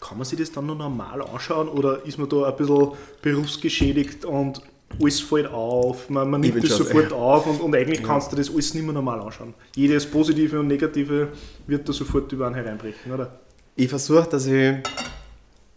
kann 0.00 0.18
man 0.18 0.24
sich 0.24 0.40
das 0.40 0.50
dann 0.50 0.66
noch 0.66 0.76
normal 0.76 1.22
anschauen 1.22 1.68
oder 1.68 2.04
ist 2.04 2.18
man 2.18 2.28
da 2.28 2.48
ein 2.48 2.56
bisschen 2.56 2.88
berufsgeschädigt 3.22 4.24
und 4.24 4.60
alles 5.00 5.20
fällt 5.20 5.46
auf, 5.52 6.10
man, 6.10 6.28
man 6.28 6.40
nimmt 6.40 6.64
das 6.64 6.76
sofort 6.76 7.12
auf 7.12 7.46
und, 7.46 7.60
und 7.60 7.76
eigentlich 7.76 8.02
kannst 8.02 8.32
du 8.32 8.36
das 8.36 8.50
alles 8.50 8.74
nicht 8.74 8.82
mehr 8.82 8.92
normal 8.92 9.20
anschauen. 9.20 9.54
Jedes 9.76 10.04
Positive 10.04 10.58
und 10.58 10.66
Negative 10.66 11.28
wird 11.68 11.88
da 11.88 11.92
sofort 11.92 12.32
über 12.32 12.46
einen 12.46 12.56
hereinbrechen, 12.56 13.12
oder? 13.12 13.38
Ich 13.76 13.88
versuche, 13.88 14.28
dass 14.28 14.46
ich 14.46 14.78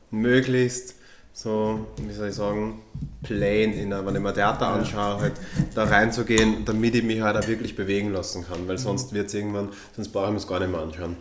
möglichst 0.10 0.96
so, 1.34 1.88
wie 1.98 2.14
soll 2.14 2.30
ich 2.30 2.36
sagen, 2.36 2.82
plain, 3.24 3.74
in 3.74 3.92
einer, 3.92 4.06
wenn 4.06 4.16
ich 4.16 4.22
mir 4.22 4.34
Theater 4.34 4.68
anschaue, 4.68 5.20
halt 5.20 5.34
da 5.74 5.86
reinzugehen, 5.86 6.64
damit 6.64 6.96
ich 6.96 7.04
mich 7.04 7.22
halt 7.22 7.36
auch 7.36 7.48
wirklich 7.48 7.76
bewegen 7.76 8.14
lassen 8.14 8.46
kann, 8.46 8.68
weil 8.68 8.78
sonst 8.78 9.14
wird 9.14 9.28
es 9.28 9.34
irgendwann, 9.34 9.70
sonst 9.96 10.10
brauche 10.10 10.26
ich 10.26 10.32
mir 10.32 10.38
es 10.38 10.48
gar 10.48 10.60
nicht 10.60 10.72
mehr 10.72 10.82
anschauen. 10.82 11.18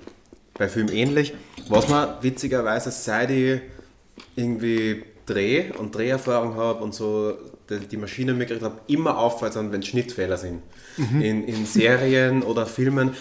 Bei 0.54 0.68
Film 0.68 0.88
ähnlich, 0.90 1.32
was 1.68 1.88
man 1.88 2.16
witzigerweise, 2.20 2.90
seit 2.90 3.30
ich 3.30 3.62
irgendwie 4.36 5.02
Dreh- 5.24 5.72
und 5.78 5.94
Dreherfahrung 5.94 6.56
habe 6.56 6.84
und 6.84 6.94
so 6.94 7.34
die, 7.70 7.78
die 7.78 7.96
Maschine 7.96 8.34
mitgekriegt 8.34 8.64
habe, 8.64 8.80
immer 8.88 9.16
auffällt, 9.16 9.54
wenn 9.56 9.82
Schnittfehler 9.82 10.36
sind. 10.36 10.62
In, 10.98 11.44
in 11.44 11.64
Serien 11.64 12.42
oder 12.42 12.66
Filmen 12.66 13.14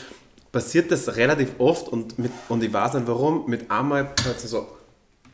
passiert 0.52 0.92
das 0.92 1.16
relativ 1.16 1.52
oft 1.58 1.88
und, 1.88 2.20
mit, 2.20 2.32
und 2.50 2.62
ich 2.62 2.74
weiß 2.74 2.96
nicht 2.96 3.08
warum, 3.08 3.50
mit 3.50 3.72
einmal 3.72 4.12
plötzlich 4.14 4.52
so, 4.52 4.68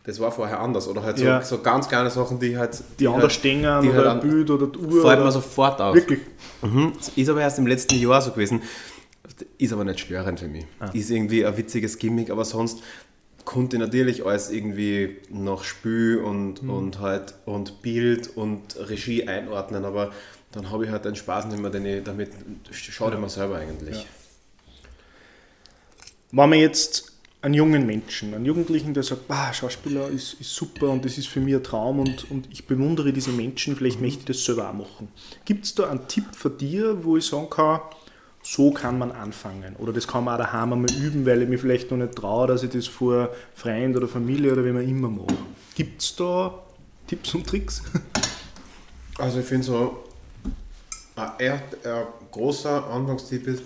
das 0.08 0.20
war 0.20 0.32
vorher 0.32 0.60
anders. 0.60 0.88
Oder 0.88 1.04
halt 1.04 1.18
so, 1.20 1.26
Ja. 1.26 1.42
so 1.44 1.60
ganz 1.60 1.88
kleine 1.88 2.10
Sachen, 2.10 2.40
die 2.40 2.58
halt. 2.58 2.82
Die 3.00 3.08
halt, 3.08 3.16
anders 3.18 3.34
stehen 3.34 3.62
die 3.62 3.90
oder 3.90 3.98
halt 3.98 4.08
ein 4.08 4.20
Bild 4.22 4.50
oder 4.50 4.68
die 4.68 4.80
Uhr. 4.80 5.02
Fällt 5.04 5.20
mir 5.20 5.32
sofort 5.32 5.80
auf. 5.82 5.94
Wirklich. 5.94 6.20
Mhm. 6.64 6.94
Das 6.98 7.10
ist 7.10 7.30
aber 7.30 7.42
erst 7.42 7.60
im 7.60 7.68
letzten 7.68 7.96
Jahr 8.00 8.22
so 8.22 8.32
gewesen. 8.32 8.62
Ist 9.60 9.74
aber 9.74 9.84
nicht 9.84 10.00
störend 10.00 10.40
für 10.40 10.48
mich. 10.48 10.66
Ah. 10.80 10.90
Ist 10.94 11.12
irgendwie 11.12 11.46
ein 11.46 11.56
witziges 11.58 12.00
Gimmick, 12.00 12.32
aber 12.32 12.46
sonst 12.46 12.82
konnte 13.46 13.76
ich 13.76 13.82
natürlich 13.82 14.26
alles 14.26 14.50
irgendwie 14.50 15.18
nach 15.30 15.64
Spiel 15.64 16.18
und, 16.24 16.64
Mhm. 16.64 16.70
und 16.70 17.00
halt 17.00 17.34
und 17.46 17.82
Bild 17.82 18.36
und 18.36 18.78
Regie 18.90 19.28
einordnen, 19.28 19.86
aber 19.86 20.12
dann 20.54 20.72
habe 20.72 20.86
ich 20.86 20.92
halt 20.92 21.06
den 21.06 21.16
Spaß 21.16 21.46
nicht 21.48 21.60
mehr, 21.62 21.70
den 21.70 21.86
ich 21.86 22.04
damit 22.04 22.32
schaue 22.72 23.14
ich 23.14 23.20
mir 23.20 23.30
selber 23.30 23.58
eigentlich. 23.58 23.98
Ja. 23.98 24.04
Wenn 26.32 26.50
man 26.50 26.60
jetzt 26.60 27.14
einen 27.48 27.54
jungen 27.54 27.86
Menschen, 27.86 28.34
einen 28.34 28.46
Jugendlichen, 28.46 28.94
der 28.94 29.04
sagt, 29.04 29.22
ah, 29.30 29.54
Schauspieler 29.54 30.10
ist, 30.10 30.34
ist 30.34 30.54
super 30.54 30.90
und 30.90 31.06
das 31.06 31.18
ist 31.18 31.28
für 31.30 31.40
mich 31.40 31.56
ein 31.56 31.64
Traum 31.64 32.00
und, 32.00 32.30
und 32.30 32.48
ich 32.52 32.68
bewundere 32.68 33.14
diese 33.14 33.32
Menschen, 33.32 33.78
vielleicht 33.78 34.02
möchte 34.02 34.20
ich 34.20 34.26
das 34.26 34.44
selber 34.44 34.70
auch 34.70 34.74
machen. 34.74 35.08
Gibt 35.46 35.64
es 35.64 35.74
da 35.74 35.90
einen 35.90 36.06
Tipp 36.10 36.26
von 36.36 36.58
dir, 36.58 37.06
wo 37.06 37.16
ich 37.16 37.26
sagen 37.26 37.50
kann, 37.50 37.80
so 38.44 38.72
kann 38.72 38.98
man 38.98 39.12
anfangen? 39.14 39.78
Oder 39.78 39.94
das 39.94 40.06
kann 40.08 40.26
man 40.26 40.34
auch 40.36 40.44
daheim 40.46 40.74
einmal 40.74 40.92
üben, 40.92 41.26
weil 41.26 41.42
ich 41.42 41.48
mich 41.48 41.62
vielleicht 41.62 41.90
noch 41.90 41.98
nicht 41.98 42.16
traue, 42.16 42.48
dass 42.48 42.64
ich 42.64 42.70
das 42.70 42.86
vor 42.86 43.30
Freund 43.56 43.96
oder 43.96 44.10
Familie 44.10 44.52
oder 44.52 44.66
wie 44.66 44.72
man 44.74 44.86
immer 44.88 45.10
mache. 45.10 45.38
Gibt 45.74 46.02
es 46.02 46.18
da 46.18 46.54
Tipps 47.08 47.34
und 47.34 47.48
Tricks? 47.48 47.82
Also 49.20 49.40
ich 49.40 49.48
finde 49.48 49.64
so, 49.66 50.04
ein, 51.16 51.32
ein 51.50 51.62
großer 52.30 52.88
Anfangstipp 52.88 53.48
ist, 53.48 53.64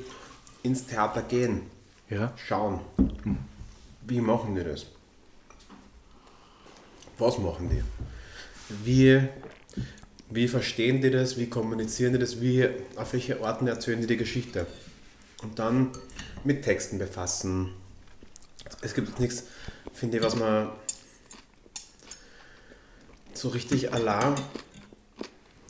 ins 0.63 0.85
Theater 0.87 1.23
gehen, 1.23 1.63
Ja. 2.09 2.31
schauen. 2.47 2.79
Wie 4.01 4.21
machen 4.21 4.55
die 4.55 4.63
das? 4.63 4.85
Was 7.17 7.37
machen 7.37 7.69
die? 7.69 7.83
Wie, 8.83 9.21
wie 10.29 10.47
verstehen 10.47 11.01
die 11.01 11.11
das? 11.11 11.37
Wie 11.37 11.47
kommunizieren 11.47 12.13
die 12.13 12.19
das? 12.19 12.41
Wie, 12.41 12.67
auf 12.95 13.13
welche 13.13 13.43
Arten 13.43 13.67
erzählen 13.67 14.01
die 14.01 14.07
die 14.07 14.17
Geschichte? 14.17 14.65
Und 15.43 15.59
dann 15.59 15.91
mit 16.43 16.63
Texten 16.63 16.97
befassen. 16.97 17.73
Es 18.81 18.93
gibt 18.93 19.19
nichts, 19.19 19.43
finde 19.93 20.17
ich, 20.17 20.23
was 20.23 20.35
man 20.35 20.69
so 23.33 23.49
richtig 23.49 23.93
allein 23.93 24.35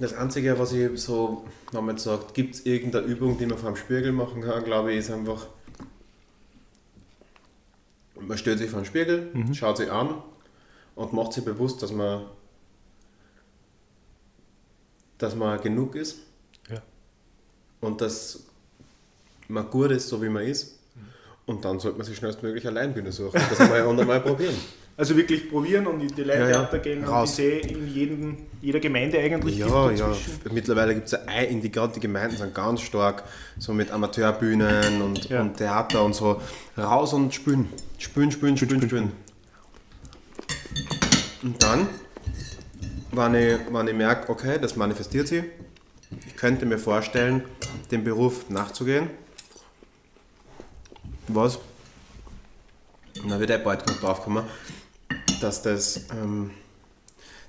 das 0.01 0.13
Einzige, 0.13 0.57
was 0.57 0.73
ich 0.73 0.99
so, 0.99 1.45
wenn 1.71 1.85
man 1.85 1.97
sagt, 1.97 2.33
gibt 2.33 2.55
es 2.55 2.65
irgendeine 2.65 3.05
Übung, 3.05 3.37
die 3.37 3.45
man 3.45 3.57
vor 3.57 3.71
dem 3.71 3.75
Spiegel 3.75 4.11
machen 4.11 4.41
kann, 4.41 4.63
glaube 4.63 4.91
ich, 4.91 4.99
ist 4.99 5.11
einfach, 5.11 5.45
man 8.31 8.37
stellt 8.37 8.59
sich 8.59 8.69
vor 8.69 8.79
den 8.79 8.85
Spiegel, 8.85 9.29
schaut 9.53 9.75
sich 9.75 9.91
an 9.91 10.23
und 10.95 11.11
macht 11.11 11.33
sich 11.33 11.43
bewusst, 11.43 11.83
dass 11.83 11.91
man, 11.91 12.27
dass 15.17 15.35
man 15.35 15.59
genug 15.61 15.95
ist 15.95 16.19
Ja. 16.69 16.81
und 17.81 17.99
dass 17.99 18.43
man 19.49 19.69
gut 19.69 19.91
ist, 19.91 20.07
so 20.07 20.21
wie 20.21 20.29
man 20.29 20.43
ist. 20.43 20.79
Und 21.45 21.65
dann 21.65 21.77
sollte 21.81 21.97
man 21.97 22.07
sich 22.07 22.15
schnellstmöglich 22.15 22.63
Leinbühne 22.63 23.11
suchen. 23.11 23.41
Das 23.49 23.59
einmal 23.59 23.81
und 23.87 23.99
einmal 23.99 24.21
probieren. 24.21 24.55
Also 25.01 25.17
wirklich 25.17 25.49
probieren 25.49 25.87
und 25.87 25.99
in 25.99 26.09
die 26.09 26.21
Leute 26.21 26.51
Ja, 26.51 26.77
gehen 26.77 26.99
und 26.99 27.09
Raus. 27.09 27.31
ich 27.31 27.35
sehe 27.37 27.59
in 27.61 27.87
jedem, 27.91 28.37
jeder 28.61 28.79
Gemeinde 28.79 29.17
eigentlich 29.17 29.57
Ja, 29.57 29.89
ja. 29.89 30.15
Mittlerweile 30.51 30.93
gibt 30.93 31.07
es 31.07 31.13
ja 31.13 31.19
ein, 31.25 31.47
in 31.47 31.59
die, 31.59 31.71
gerade 31.71 31.93
die 31.93 31.99
Gemeinden 31.99 32.37
sind 32.37 32.53
ganz 32.53 32.81
stark, 32.81 33.23
so 33.57 33.73
mit 33.73 33.89
Amateurbühnen 33.89 35.01
und, 35.01 35.27
Ja. 35.27 35.41
und 35.41 35.57
Theater 35.57 36.03
und 36.05 36.13
so. 36.13 36.39
Raus 36.77 37.13
und 37.13 37.33
spülen. 37.33 37.67
Spülen, 37.97 38.31
spülen, 38.31 38.55
spülen, 38.57 38.79
spülen. 38.83 39.11
Und 41.41 41.63
dann, 41.63 41.89
wenn 43.11 43.33
ich, 43.33 43.57
wenn 43.71 43.87
ich 43.87 43.95
merke, 43.95 44.31
okay, 44.31 44.59
das 44.61 44.75
manifestiert 44.75 45.27
sich, 45.27 45.45
ich 46.27 46.35
könnte 46.35 46.67
mir 46.67 46.77
vorstellen, 46.77 47.43
dem 47.89 48.03
Beruf 48.03 48.51
nachzugehen. 48.51 49.09
Was? 51.27 51.57
Und 53.23 53.29
dann 53.31 53.39
wird 53.39 53.49
er 53.49 53.57
bald 53.57 53.83
drauf 54.01 54.23
kommen, 54.23 54.43
dass 55.43 55.61
das 55.61 56.05
ähm, 56.11 56.51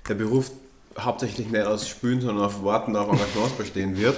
der 0.07 0.15
Beruf 0.15 0.51
hauptsächlich 0.97 1.49
nicht 1.49 1.65
aus 1.65 1.87
Spülen, 1.87 2.21
sondern 2.21 2.45
auf 2.45 2.63
Warten 2.63 2.95
auf 2.95 3.09
Engagements 3.09 3.53
bestehen 3.53 3.97
wird. 3.97 4.17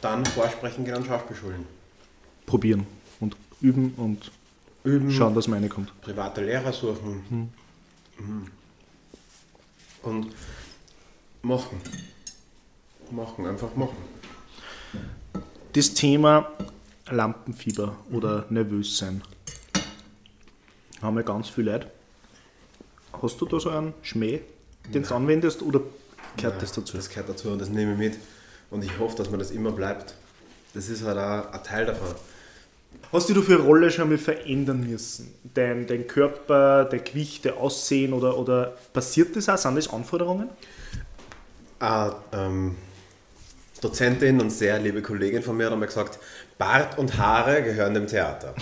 Dann 0.00 0.24
vorsprechen 0.26 0.84
gehen 0.84 0.94
an 0.94 1.04
Schauspielschulen. 1.04 1.66
Probieren 2.46 2.86
und 3.20 3.36
üben 3.60 3.94
und 3.96 4.32
Üben, 4.82 5.10
schauen, 5.10 5.34
dass 5.34 5.46
meine 5.46 5.68
kommt. 5.68 5.92
private 6.00 6.42
Lehrer 6.44 6.72
suchen. 6.72 7.50
Mhm. 8.18 8.46
Und 10.02 10.32
machen. 11.42 11.80
Machen, 13.10 13.46
einfach 13.46 13.74
machen. 13.76 13.96
Das 15.74 15.92
Thema 15.94 16.50
Lampenfieber 17.08 17.96
oder 18.10 18.46
nervös 18.50 18.96
sein. 18.96 19.22
Haben 21.02 21.16
wir 21.16 21.22
ganz 21.22 21.48
viele 21.48 21.72
Leute. 21.72 21.86
Hast 23.22 23.40
du 23.40 23.46
da 23.46 23.58
so 23.58 23.70
einen 23.70 23.94
Schmäh, 24.02 24.40
den 24.92 25.02
du 25.02 25.14
anwendest 25.14 25.62
oder 25.62 25.80
gehört 26.36 26.62
das 26.62 26.72
dazu? 26.72 26.96
Das 26.96 27.08
gehört 27.08 27.28
dazu 27.28 27.50
und 27.50 27.60
das 27.60 27.68
nehme 27.68 27.92
ich 27.92 27.98
mit. 27.98 28.18
Und 28.70 28.84
ich 28.84 28.98
hoffe, 28.98 29.16
dass 29.16 29.30
man 29.30 29.38
das 29.38 29.50
immer 29.50 29.72
bleibt. 29.72 30.14
Das 30.74 30.88
ist 30.88 31.04
halt 31.04 31.18
auch 31.18 31.52
ein 31.52 31.64
Teil 31.64 31.86
davon. 31.86 32.14
Hast 33.12 33.28
du 33.28 33.42
für 33.42 33.54
eine 33.54 33.62
Rolle 33.64 33.90
schon 33.90 34.08
mal 34.08 34.18
verändern 34.18 34.88
müssen? 34.88 35.34
Dein, 35.54 35.86
dein 35.86 36.06
Körper, 36.06 36.84
dein 36.84 37.02
Gewicht, 37.02 37.44
dein 37.44 37.54
Aussehen 37.54 38.12
oder, 38.12 38.38
oder 38.38 38.76
passiert 38.92 39.34
das 39.34 39.48
auch? 39.48 39.56
Sind 39.56 39.76
das 39.76 39.88
Anforderungen? 39.92 40.48
Eine 41.80 42.14
ähm, 42.32 42.76
Dozentin 43.80 44.40
und 44.40 44.50
sehr 44.50 44.78
liebe 44.78 45.02
Kollegin 45.02 45.42
von 45.42 45.56
mir 45.56 45.66
hat 45.66 45.72
einmal 45.72 45.88
gesagt, 45.88 46.18
Bart 46.58 46.98
und 46.98 47.16
Haare 47.18 47.62
gehören 47.62 47.94
dem 47.94 48.06
Theater. 48.06 48.54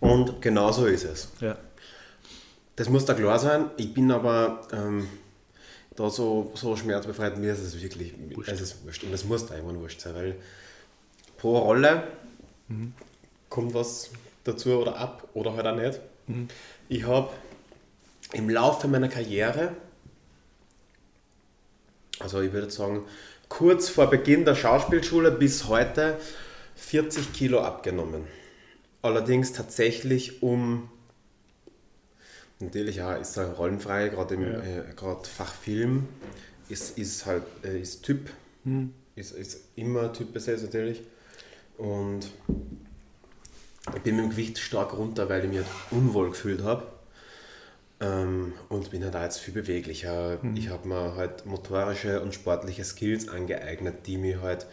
Und 0.00 0.40
genau 0.40 0.72
so 0.72 0.86
ist 0.86 1.04
es. 1.04 1.28
Ja. 1.40 1.56
Das 2.76 2.88
muss 2.88 3.04
da 3.04 3.14
klar 3.14 3.38
sein. 3.38 3.70
Ich 3.76 3.92
bin 3.92 4.10
aber 4.12 4.66
ähm, 4.72 5.08
da 5.96 6.08
so, 6.10 6.52
so 6.54 6.76
schmerzbefreit, 6.76 7.36
mir 7.38 7.52
ist 7.52 7.60
es 7.60 7.82
wirklich 7.82 8.14
Es 8.46 8.60
ist 8.60 8.84
wurscht. 8.84 9.02
Und 9.02 9.10
das 9.12 9.24
muss 9.24 9.46
da 9.46 9.54
irgendwann 9.56 9.80
wurscht 9.80 10.00
sein, 10.00 10.14
weil 10.14 10.36
pro 11.38 11.58
Rolle 11.58 12.04
kommt 13.48 13.74
was 13.74 14.10
dazu 14.44 14.78
oder 14.78 14.96
ab 14.96 15.28
oder 15.34 15.54
halt 15.54 15.66
auch 15.66 15.76
nicht. 15.76 16.00
Ich 16.88 17.04
habe 17.04 17.30
im 18.32 18.48
Laufe 18.50 18.86
meiner 18.88 19.08
Karriere, 19.08 19.72
also 22.20 22.40
ich 22.42 22.52
würde 22.52 22.70
sagen, 22.70 23.04
kurz 23.48 23.88
vor 23.88 24.08
Beginn 24.08 24.44
der 24.44 24.54
Schauspielschule 24.54 25.30
bis 25.32 25.66
heute 25.66 26.18
40 26.76 27.32
Kilo 27.32 27.60
abgenommen. 27.60 28.24
Allerdings 29.02 29.52
tatsächlich 29.52 30.42
um 30.42 30.90
Natürlich 32.60 32.96
ja, 32.96 33.14
ist 33.14 33.36
er 33.36 33.52
rollenfrei, 33.52 34.08
gerade 34.08 34.34
im 34.34 34.42
Ja. 34.42 34.58
äh, 34.58 34.82
gerade 34.96 35.24
Fach 35.28 35.54
Film 35.54 36.08
ist, 36.68 36.98
ist 36.98 37.24
halt 37.24 37.44
äh, 37.62 37.80
ist 37.80 38.02
Typ, 38.02 38.30
ist, 39.14 39.32
ist 39.32 39.60
immer 39.76 40.12
Typ 40.12 40.32
besetzt 40.32 40.64
natürlich. 40.64 41.02
Und 41.76 42.28
ich 43.94 44.02
bin 44.02 44.16
mit 44.16 44.24
dem 44.24 44.30
Gewicht 44.30 44.58
stark 44.58 44.92
runter, 44.98 45.28
weil 45.28 45.44
ich 45.44 45.50
mich 45.50 45.58
halt 45.58 45.68
unwohl 45.92 46.30
gefühlt 46.30 46.64
habe. 46.64 46.88
Ähm, 48.00 48.52
und 48.68 48.90
bin 48.90 49.04
halt 49.04 49.14
auch 49.14 49.22
jetzt 49.22 49.38
viel 49.38 49.54
beweglicher. 49.54 50.38
Ich 50.54 50.68
habe 50.68 50.86
mir 50.88 51.14
halt 51.14 51.46
motorische 51.46 52.20
und 52.20 52.34
sportliche 52.34 52.84
Skills 52.84 53.28
angeeignet, 53.28 54.06
die 54.06 54.18
mir 54.18 54.42
halt, 54.42 54.66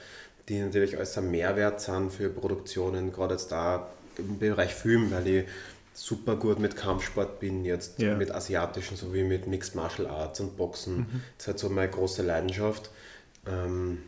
die 0.49 0.59
natürlich 0.59 0.97
als 0.97 1.17
ein 1.19 1.29
Mehrwert 1.29 1.81
sind 1.81 2.11
für 2.11 2.29
Produktionen, 2.29 3.11
gerade 3.11 3.35
jetzt 3.35 3.51
da 3.51 3.87
im 4.19 4.39
Bereich 4.39 4.73
Film, 4.73 5.11
weil 5.11 5.27
ich 5.27 5.45
super 5.93 6.35
gut 6.35 6.59
mit 6.59 6.75
Kampfsport 6.75 7.39
bin, 7.39 7.63
jetzt 7.63 7.99
Ja. 7.99 8.15
mit 8.15 8.29
asiatischen 8.31 8.97
sowie 8.97 9.23
mit 9.23 9.47
Mixed 9.47 9.75
Martial 9.75 10.07
Arts 10.07 10.39
und 10.41 10.57
Boxen. 10.57 11.05
Das 11.37 11.45
ist 11.45 11.47
halt 11.47 11.59
so 11.59 11.69
meine 11.69 11.89
große 11.89 12.21
Leidenschaft. 12.21 12.89
Ähm, 13.47 13.99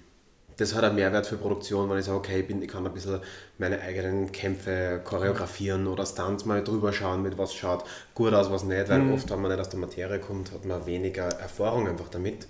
das 0.58 0.74
hat 0.74 0.84
einen 0.84 0.96
Mehrwert 0.96 1.28
für 1.28 1.38
Produktion, 1.38 1.88
wenn 1.90 2.00
ich 2.00 2.06
sage, 2.06 2.18
okay, 2.18 2.40
ich, 2.42 2.48
bin, 2.48 2.62
ich 2.64 2.68
kann 2.68 2.86
ein 2.86 2.92
bisschen 2.94 3.20
meine 3.60 3.80
eigenen 3.80 4.32
Kämpfe 4.32 5.00
choreografieren 5.04 5.86
oder 5.88 6.04
Stunts 6.06 6.46
mal 6.46 6.64
drüber 6.64 6.92
schauen, 6.92 7.22
mit 7.22 7.38
was 7.38 7.54
schaut 7.54 7.86
gut 8.16 8.34
aus, 8.34 8.50
was 8.52 8.64
nicht, 8.64 8.90
weil 8.90 9.12
oft, 9.12 9.30
wenn 9.30 9.40
man 9.40 9.52
nicht 9.52 9.62
aus 9.62 9.70
der 9.70 9.80
Materie 9.80 10.20
kommt, 10.20 10.52
hat 10.52 10.66
man 10.66 10.86
weniger 10.88 11.26
Erfahrung 11.28 11.88
einfach 11.88 12.10
damit. 12.10 12.48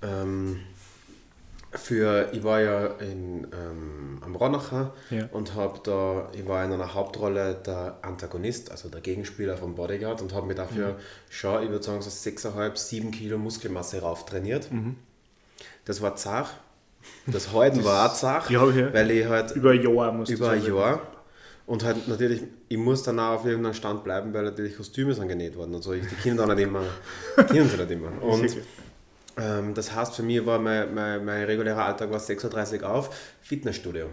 Ähm, 0.00 0.60
für, 1.74 2.28
ich 2.32 2.42
war 2.44 2.60
ja 2.60 2.86
in, 2.98 3.46
ähm, 3.52 4.18
am 4.20 4.36
Ronacher 4.36 4.92
Ja. 5.10 5.28
und 5.32 5.54
habe 5.54 5.80
da, 5.82 6.28
ich 6.32 6.46
war 6.46 6.64
in 6.64 6.72
einer 6.72 6.94
Hauptrolle 6.94 7.54
der 7.66 7.98
Antagonist, 8.02 8.70
also 8.70 8.88
der 8.88 9.00
Gegenspieler 9.00 9.56
vom 9.56 9.74
Bodyguard 9.74 10.22
und 10.22 10.34
habe 10.34 10.46
mir 10.46 10.54
dafür 10.54 10.96
schon, 11.30 11.62
ich 11.64 11.70
würde 11.70 11.84
sagen, 11.84 12.00
so 12.02 12.10
6,5, 12.10 12.76
7 12.76 13.10
Kilo 13.10 13.38
Muskelmasse 13.38 14.00
rauf 14.02 14.24
trainiert. 14.26 14.68
Das 15.84 16.00
war 16.00 16.16
zart. 16.16 16.48
Das 17.26 17.52
Halten 17.52 17.84
war 17.84 18.08
auch 18.10 18.14
zart, 18.14 18.48
Ja, 18.50 18.64
ja. 18.70 18.92
weil 18.94 19.10
ich 19.10 19.26
halt 19.26 19.50
Über 19.52 19.70
ein 19.72 19.82
Jahr 19.82 20.12
musst 20.12 20.30
über 20.32 20.50
ein. 20.50 20.64
Jahr 20.64 21.02
Und 21.66 21.84
halt 21.84 22.08
natürlich, 22.08 22.42
ich 22.68 22.78
muss 22.78 23.02
dann 23.02 23.18
auch 23.18 23.34
auf 23.40 23.46
irgendeinem 23.46 23.74
Stand 23.74 24.04
bleiben, 24.04 24.32
weil 24.32 24.44
natürlich 24.44 24.76
Kostüme 24.76 25.12
sind 25.12 25.28
genäht 25.28 25.56
worden 25.56 25.74
und 25.74 25.82
so. 25.82 25.92
Ich, 25.92 26.06
die 26.06 26.14
Kinder 26.14 26.46
nicht 26.54 26.62
immer, 26.64 26.82
Kinder 27.48 27.64
sind 27.68 27.80
nicht 27.80 27.90
immer. 28.00 28.22
Und 28.22 28.56
ähm, 29.36 29.74
das 29.74 29.94
heißt, 29.94 30.14
für 30.14 30.22
mich 30.22 30.44
war 30.44 30.58
mein, 30.58 30.94
mein, 30.94 31.24
mein 31.24 31.44
regulärer 31.44 31.84
Alltag 31.84 32.10
war 32.10 32.18
6.30 32.18 32.82
Uhr 32.82 32.90
auf, 32.90 33.10
Fitnessstudio. 33.42 34.06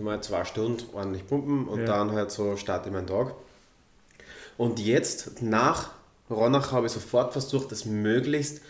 Mal 0.00 0.22
zwei 0.22 0.46
Stunden 0.46 0.82
ordentlich 0.94 1.26
pumpen 1.26 1.68
und 1.68 1.80
ja. 1.80 1.86
dann 1.86 2.12
halt 2.12 2.30
so 2.30 2.56
starte 2.56 2.88
ich 2.88 2.94
meinen 2.94 3.06
Tag. 3.06 3.34
Und 4.56 4.80
jetzt, 4.80 5.42
nach 5.42 5.90
Ronach, 6.30 6.72
habe 6.72 6.86
ich 6.86 6.92
sofort 6.92 7.32
versucht, 7.32 7.70
das 7.70 7.84
möglichst 7.84 8.62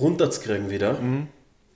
runterzukriegen 0.00 0.68
wieder. 0.68 0.94
Mhm 0.94 1.28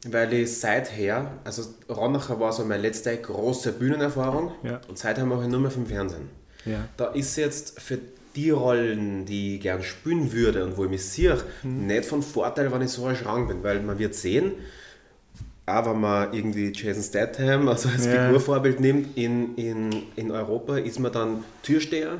weil 0.06 0.32
ich 0.34 0.58
seither, 0.58 1.38
also 1.44 1.62
Ronacher 1.88 2.38
war 2.38 2.52
so 2.52 2.64
meine 2.64 2.82
letzte 2.82 3.16
große 3.16 3.72
Bühnenerfahrung 3.72 4.52
ja. 4.62 4.80
und 4.88 4.98
seither 4.98 5.24
mache 5.24 5.44
ich 5.44 5.48
nur 5.48 5.60
mehr 5.60 5.70
vom 5.70 5.86
Fernsehen. 5.86 6.28
Ja. 6.64 6.88
Da 6.96 7.06
ist 7.06 7.36
jetzt 7.36 7.80
für 7.80 7.98
die 8.36 8.50
Rollen, 8.50 9.24
die 9.24 9.56
ich 9.56 9.60
gern 9.60 9.82
spielen 9.82 10.32
würde 10.32 10.64
und 10.64 10.76
wo 10.76 10.84
ich 10.84 10.90
mich 10.90 11.04
sehe, 11.04 11.38
mhm. 11.62 11.86
nicht 11.86 12.04
von 12.04 12.22
Vorteil, 12.22 12.70
wenn 12.72 12.82
ich 12.82 12.90
so 12.90 13.06
ein 13.06 13.16
Schrank 13.16 13.48
bin, 13.48 13.62
weil 13.62 13.80
man 13.80 13.98
wird 13.98 14.14
sehen, 14.14 14.52
auch 15.66 15.86
wenn 15.86 16.00
man 16.00 16.32
irgendwie 16.34 16.72
Jason 16.74 17.02
Statham 17.02 17.68
also 17.68 17.88
als 17.88 18.06
ja. 18.06 18.26
Figurvorbild 18.26 18.80
nimmt, 18.80 19.16
in, 19.16 19.54
in, 19.56 19.90
in 20.16 20.30
Europa 20.30 20.76
ist 20.78 20.98
man 20.98 21.12
dann 21.12 21.44
Türsteher, 21.62 22.18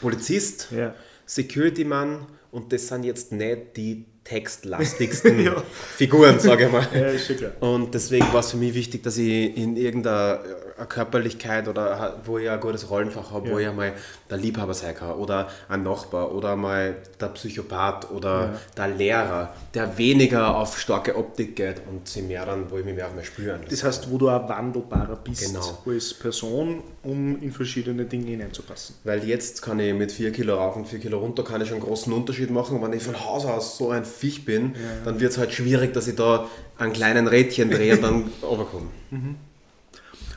Polizist, 0.00 0.68
ja. 0.70 0.94
Security-Mann 1.26 2.26
und 2.50 2.72
das 2.72 2.88
sind 2.88 3.04
jetzt 3.04 3.32
nicht 3.32 3.76
die 3.76 4.04
textlastigsten 4.24 5.40
ja. 5.40 5.62
Figuren, 5.96 6.38
sage 6.38 6.66
ich 6.66 6.72
mal. 6.72 6.86
Ja, 6.92 7.66
und 7.66 7.94
deswegen 7.94 8.30
war 8.32 8.40
es 8.40 8.50
für 8.50 8.58
mich 8.58 8.74
wichtig, 8.74 9.02
dass 9.02 9.16
ich 9.16 9.56
in 9.56 9.76
irgendeiner 9.76 10.40
Körperlichkeit 10.86 11.68
oder 11.68 12.20
wo 12.24 12.38
ich 12.38 12.48
ein 12.48 12.60
gutes 12.60 12.90
Rollenfach 12.90 13.30
habe, 13.30 13.48
ja. 13.48 13.54
wo 13.54 13.58
ich 13.58 13.68
einmal 13.68 13.92
der 14.30 14.38
Liebhaber 14.38 14.74
sein 14.74 14.94
kann 14.94 15.12
oder 15.12 15.48
ein 15.68 15.82
Nachbar 15.82 16.34
oder 16.34 16.56
mal 16.56 16.96
der 17.20 17.26
Psychopath 17.28 18.10
oder 18.10 18.40
ja. 18.40 18.60
der 18.76 18.88
Lehrer, 18.88 19.54
der 19.74 19.98
weniger 19.98 20.56
auf 20.56 20.78
starke 20.78 21.16
Optik 21.16 21.56
geht 21.56 21.82
und 21.88 22.08
sie 22.08 22.22
mehr 22.22 22.46
dann, 22.46 22.70
wo 22.70 22.78
ich 22.78 22.84
mich 22.84 22.94
mehr 22.94 23.06
auf 23.06 23.14
mein 23.14 23.24
spüren 23.24 23.60
Das 23.68 23.84
heißt, 23.84 24.10
wo 24.10 24.18
du 24.18 24.28
ein 24.28 24.48
wandelbarer 24.48 25.16
bist 25.16 25.46
genau. 25.46 25.78
als 25.86 26.14
Person, 26.14 26.82
um 27.02 27.40
in 27.40 27.52
verschiedene 27.52 28.04
Dinge 28.04 28.26
hineinzupassen. 28.26 28.96
Weil 29.04 29.24
jetzt 29.24 29.62
kann 29.62 29.80
ich 29.80 29.94
mit 29.94 30.12
4 30.12 30.32
Kilo 30.32 30.56
rauf 30.56 30.76
und 30.76 30.86
4 30.86 30.98
Kilo 30.98 31.18
runter 31.18 31.44
kann 31.44 31.60
ich 31.60 31.68
schon 31.68 31.78
einen 31.78 31.86
großen 31.86 32.12
Unterschied 32.12 32.50
machen. 32.50 32.80
Wenn 32.82 32.92
ich 32.92 33.02
von 33.02 33.18
Haus 33.24 33.44
aus 33.44 33.78
so 33.78 33.90
ein 33.90 34.04
Viech 34.04 34.44
bin, 34.44 34.74
ja. 34.74 34.80
dann 35.04 35.20
wird 35.20 35.32
es 35.32 35.38
halt 35.38 35.52
schwierig, 35.52 35.92
dass 35.92 36.08
ich 36.08 36.16
da 36.16 36.46
einen 36.78 36.92
kleinen 36.92 37.26
Rädchen 37.26 37.70
drehe 37.70 37.94
und 37.94 38.02
dann 38.02 38.32
runterkomme. 38.42 38.86
Mhm. 39.10 39.36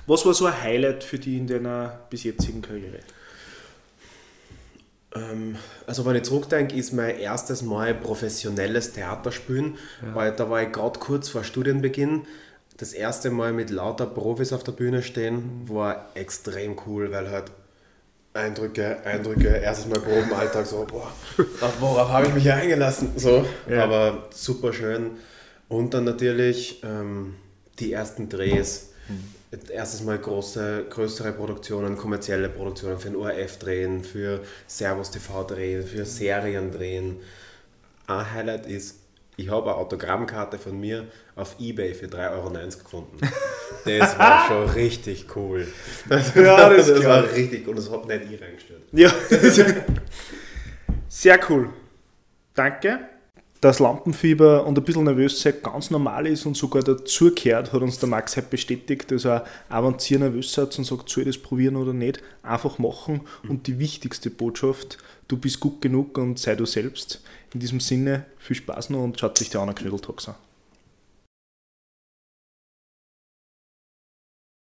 Was 0.07 0.25
war 0.25 0.33
so 0.33 0.45
ein 0.45 0.61
Highlight 0.61 1.03
für 1.03 1.19
dich 1.19 1.37
in 1.37 1.47
deiner 1.47 1.99
bis 2.09 2.23
jetzigen 2.23 2.61
Karriere? 2.61 2.99
Ähm, 5.13 5.57
also 5.85 6.05
wenn 6.05 6.15
ich 6.15 6.23
zurückdenke, 6.23 6.75
ist 6.75 6.93
mein 6.93 7.19
erstes 7.19 7.61
Mal 7.61 7.93
professionelles 7.93 8.93
Theaterspielen, 8.93 9.77
ja. 10.01 10.15
weil 10.15 10.31
da 10.31 10.49
war 10.49 10.63
ich 10.63 10.71
gerade 10.71 10.99
kurz 10.99 11.29
vor 11.29 11.43
Studienbeginn. 11.43 12.23
Das 12.77 12.93
erste 12.93 13.29
Mal 13.29 13.53
mit 13.53 13.69
lauter 13.69 14.07
Profis 14.07 14.53
auf 14.53 14.63
der 14.63 14.71
Bühne 14.71 15.03
stehen, 15.03 15.67
war 15.67 16.09
extrem 16.15 16.77
cool, 16.87 17.11
weil 17.11 17.29
halt 17.29 17.51
Eindrücke, 18.33 19.05
Eindrücke, 19.05 19.49
erstes 19.49 19.87
Mal 19.87 19.99
Probenalltag, 19.99 20.65
so, 20.65 20.87
boah, 20.89 21.11
worauf 21.79 22.09
habe 22.09 22.27
ich 22.27 22.33
mich 22.33 22.43
hier 22.43 22.55
eingelassen? 22.55 23.11
So, 23.17 23.45
ja. 23.69 23.83
aber 23.83 24.29
super 24.31 24.71
schön. 24.71 25.11
Und 25.67 25.93
dann 25.93 26.05
natürlich 26.05 26.81
ähm, 26.83 27.35
die 27.79 27.91
ersten 27.91 28.29
Drehs. 28.29 28.93
Mhm 29.09 29.40
erstes 29.69 30.03
Mal 30.03 30.17
große, 30.17 30.85
größere 30.89 31.33
Produktionen, 31.33 31.97
kommerzielle 31.97 32.49
Produktionen 32.49 32.99
für 32.99 33.09
den 33.09 33.17
ORF 33.17 33.59
drehen, 33.59 34.03
für 34.03 34.41
Servus 34.65 35.11
TV 35.11 35.43
drehen, 35.43 35.85
für 35.85 36.05
Serien 36.05 36.71
drehen. 36.71 37.17
Ein 38.07 38.33
Highlight 38.33 38.65
ist, 38.65 38.99
ich 39.35 39.49
habe 39.49 39.71
eine 39.71 39.75
Autogrammkarte 39.75 40.57
von 40.57 40.79
mir 40.79 41.07
auf 41.35 41.55
Ebay 41.59 41.93
für 41.93 42.05
3,90 42.05 42.31
Euro 42.31 42.49
gefunden. 42.83 43.17
Das 43.85 44.19
war 44.19 44.47
schon 44.47 44.69
richtig 44.69 45.25
cool. 45.35 45.65
Das, 46.07 46.35
ja, 46.35 46.69
das, 46.69 46.87
das 46.87 47.03
war 47.03 47.23
richtig 47.31 47.67
und 47.67 47.77
das 47.77 47.89
hat 47.89 48.05
nicht 48.05 48.33
ich 48.33 48.41
reingestellt. 48.41 48.81
Ja, 48.91 49.11
sehr 51.07 51.39
cool. 51.49 51.69
Danke 52.53 52.99
dass 53.61 53.77
Lampenfieber 53.77 54.65
und 54.65 54.77
ein 54.77 54.83
bisschen 54.83 55.03
Nervösheit 55.03 55.63
ganz 55.63 55.91
normal 55.91 56.25
ist 56.25 56.47
und 56.47 56.57
sogar 56.57 56.81
dazugehört, 56.81 57.71
hat 57.71 57.81
uns 57.81 57.99
der 57.99 58.09
Max 58.09 58.35
halt 58.35 58.49
bestätigt, 58.49 59.11
dass 59.11 59.25
er 59.25 59.45
auch 59.69 59.83
wenn 59.83 59.95
ihr 60.09 60.19
nervös 60.19 60.51
seid 60.51 60.77
und 60.77 60.83
sagt, 60.83 61.09
soll 61.09 61.27
ich 61.27 61.35
das 61.35 61.43
probieren 61.43 61.75
oder 61.75 61.93
nicht, 61.93 62.21
einfach 62.41 62.79
machen 62.79 63.21
und 63.47 63.67
die 63.67 63.77
wichtigste 63.77 64.31
Botschaft, 64.31 64.97
du 65.27 65.37
bist 65.37 65.59
gut 65.59 65.79
genug 65.79 66.17
und 66.17 66.39
sei 66.39 66.55
du 66.55 66.65
selbst. 66.65 67.21
In 67.53 67.59
diesem 67.59 67.79
Sinne, 67.79 68.25
viel 68.39 68.55
Spaß 68.55 68.89
noch 68.89 69.03
und 69.03 69.19
schaut 69.19 69.37
sich 69.37 69.51
die 69.51 69.57
anderen 69.57 69.75
Knödeltalks 69.75 70.29
an. 70.29 70.35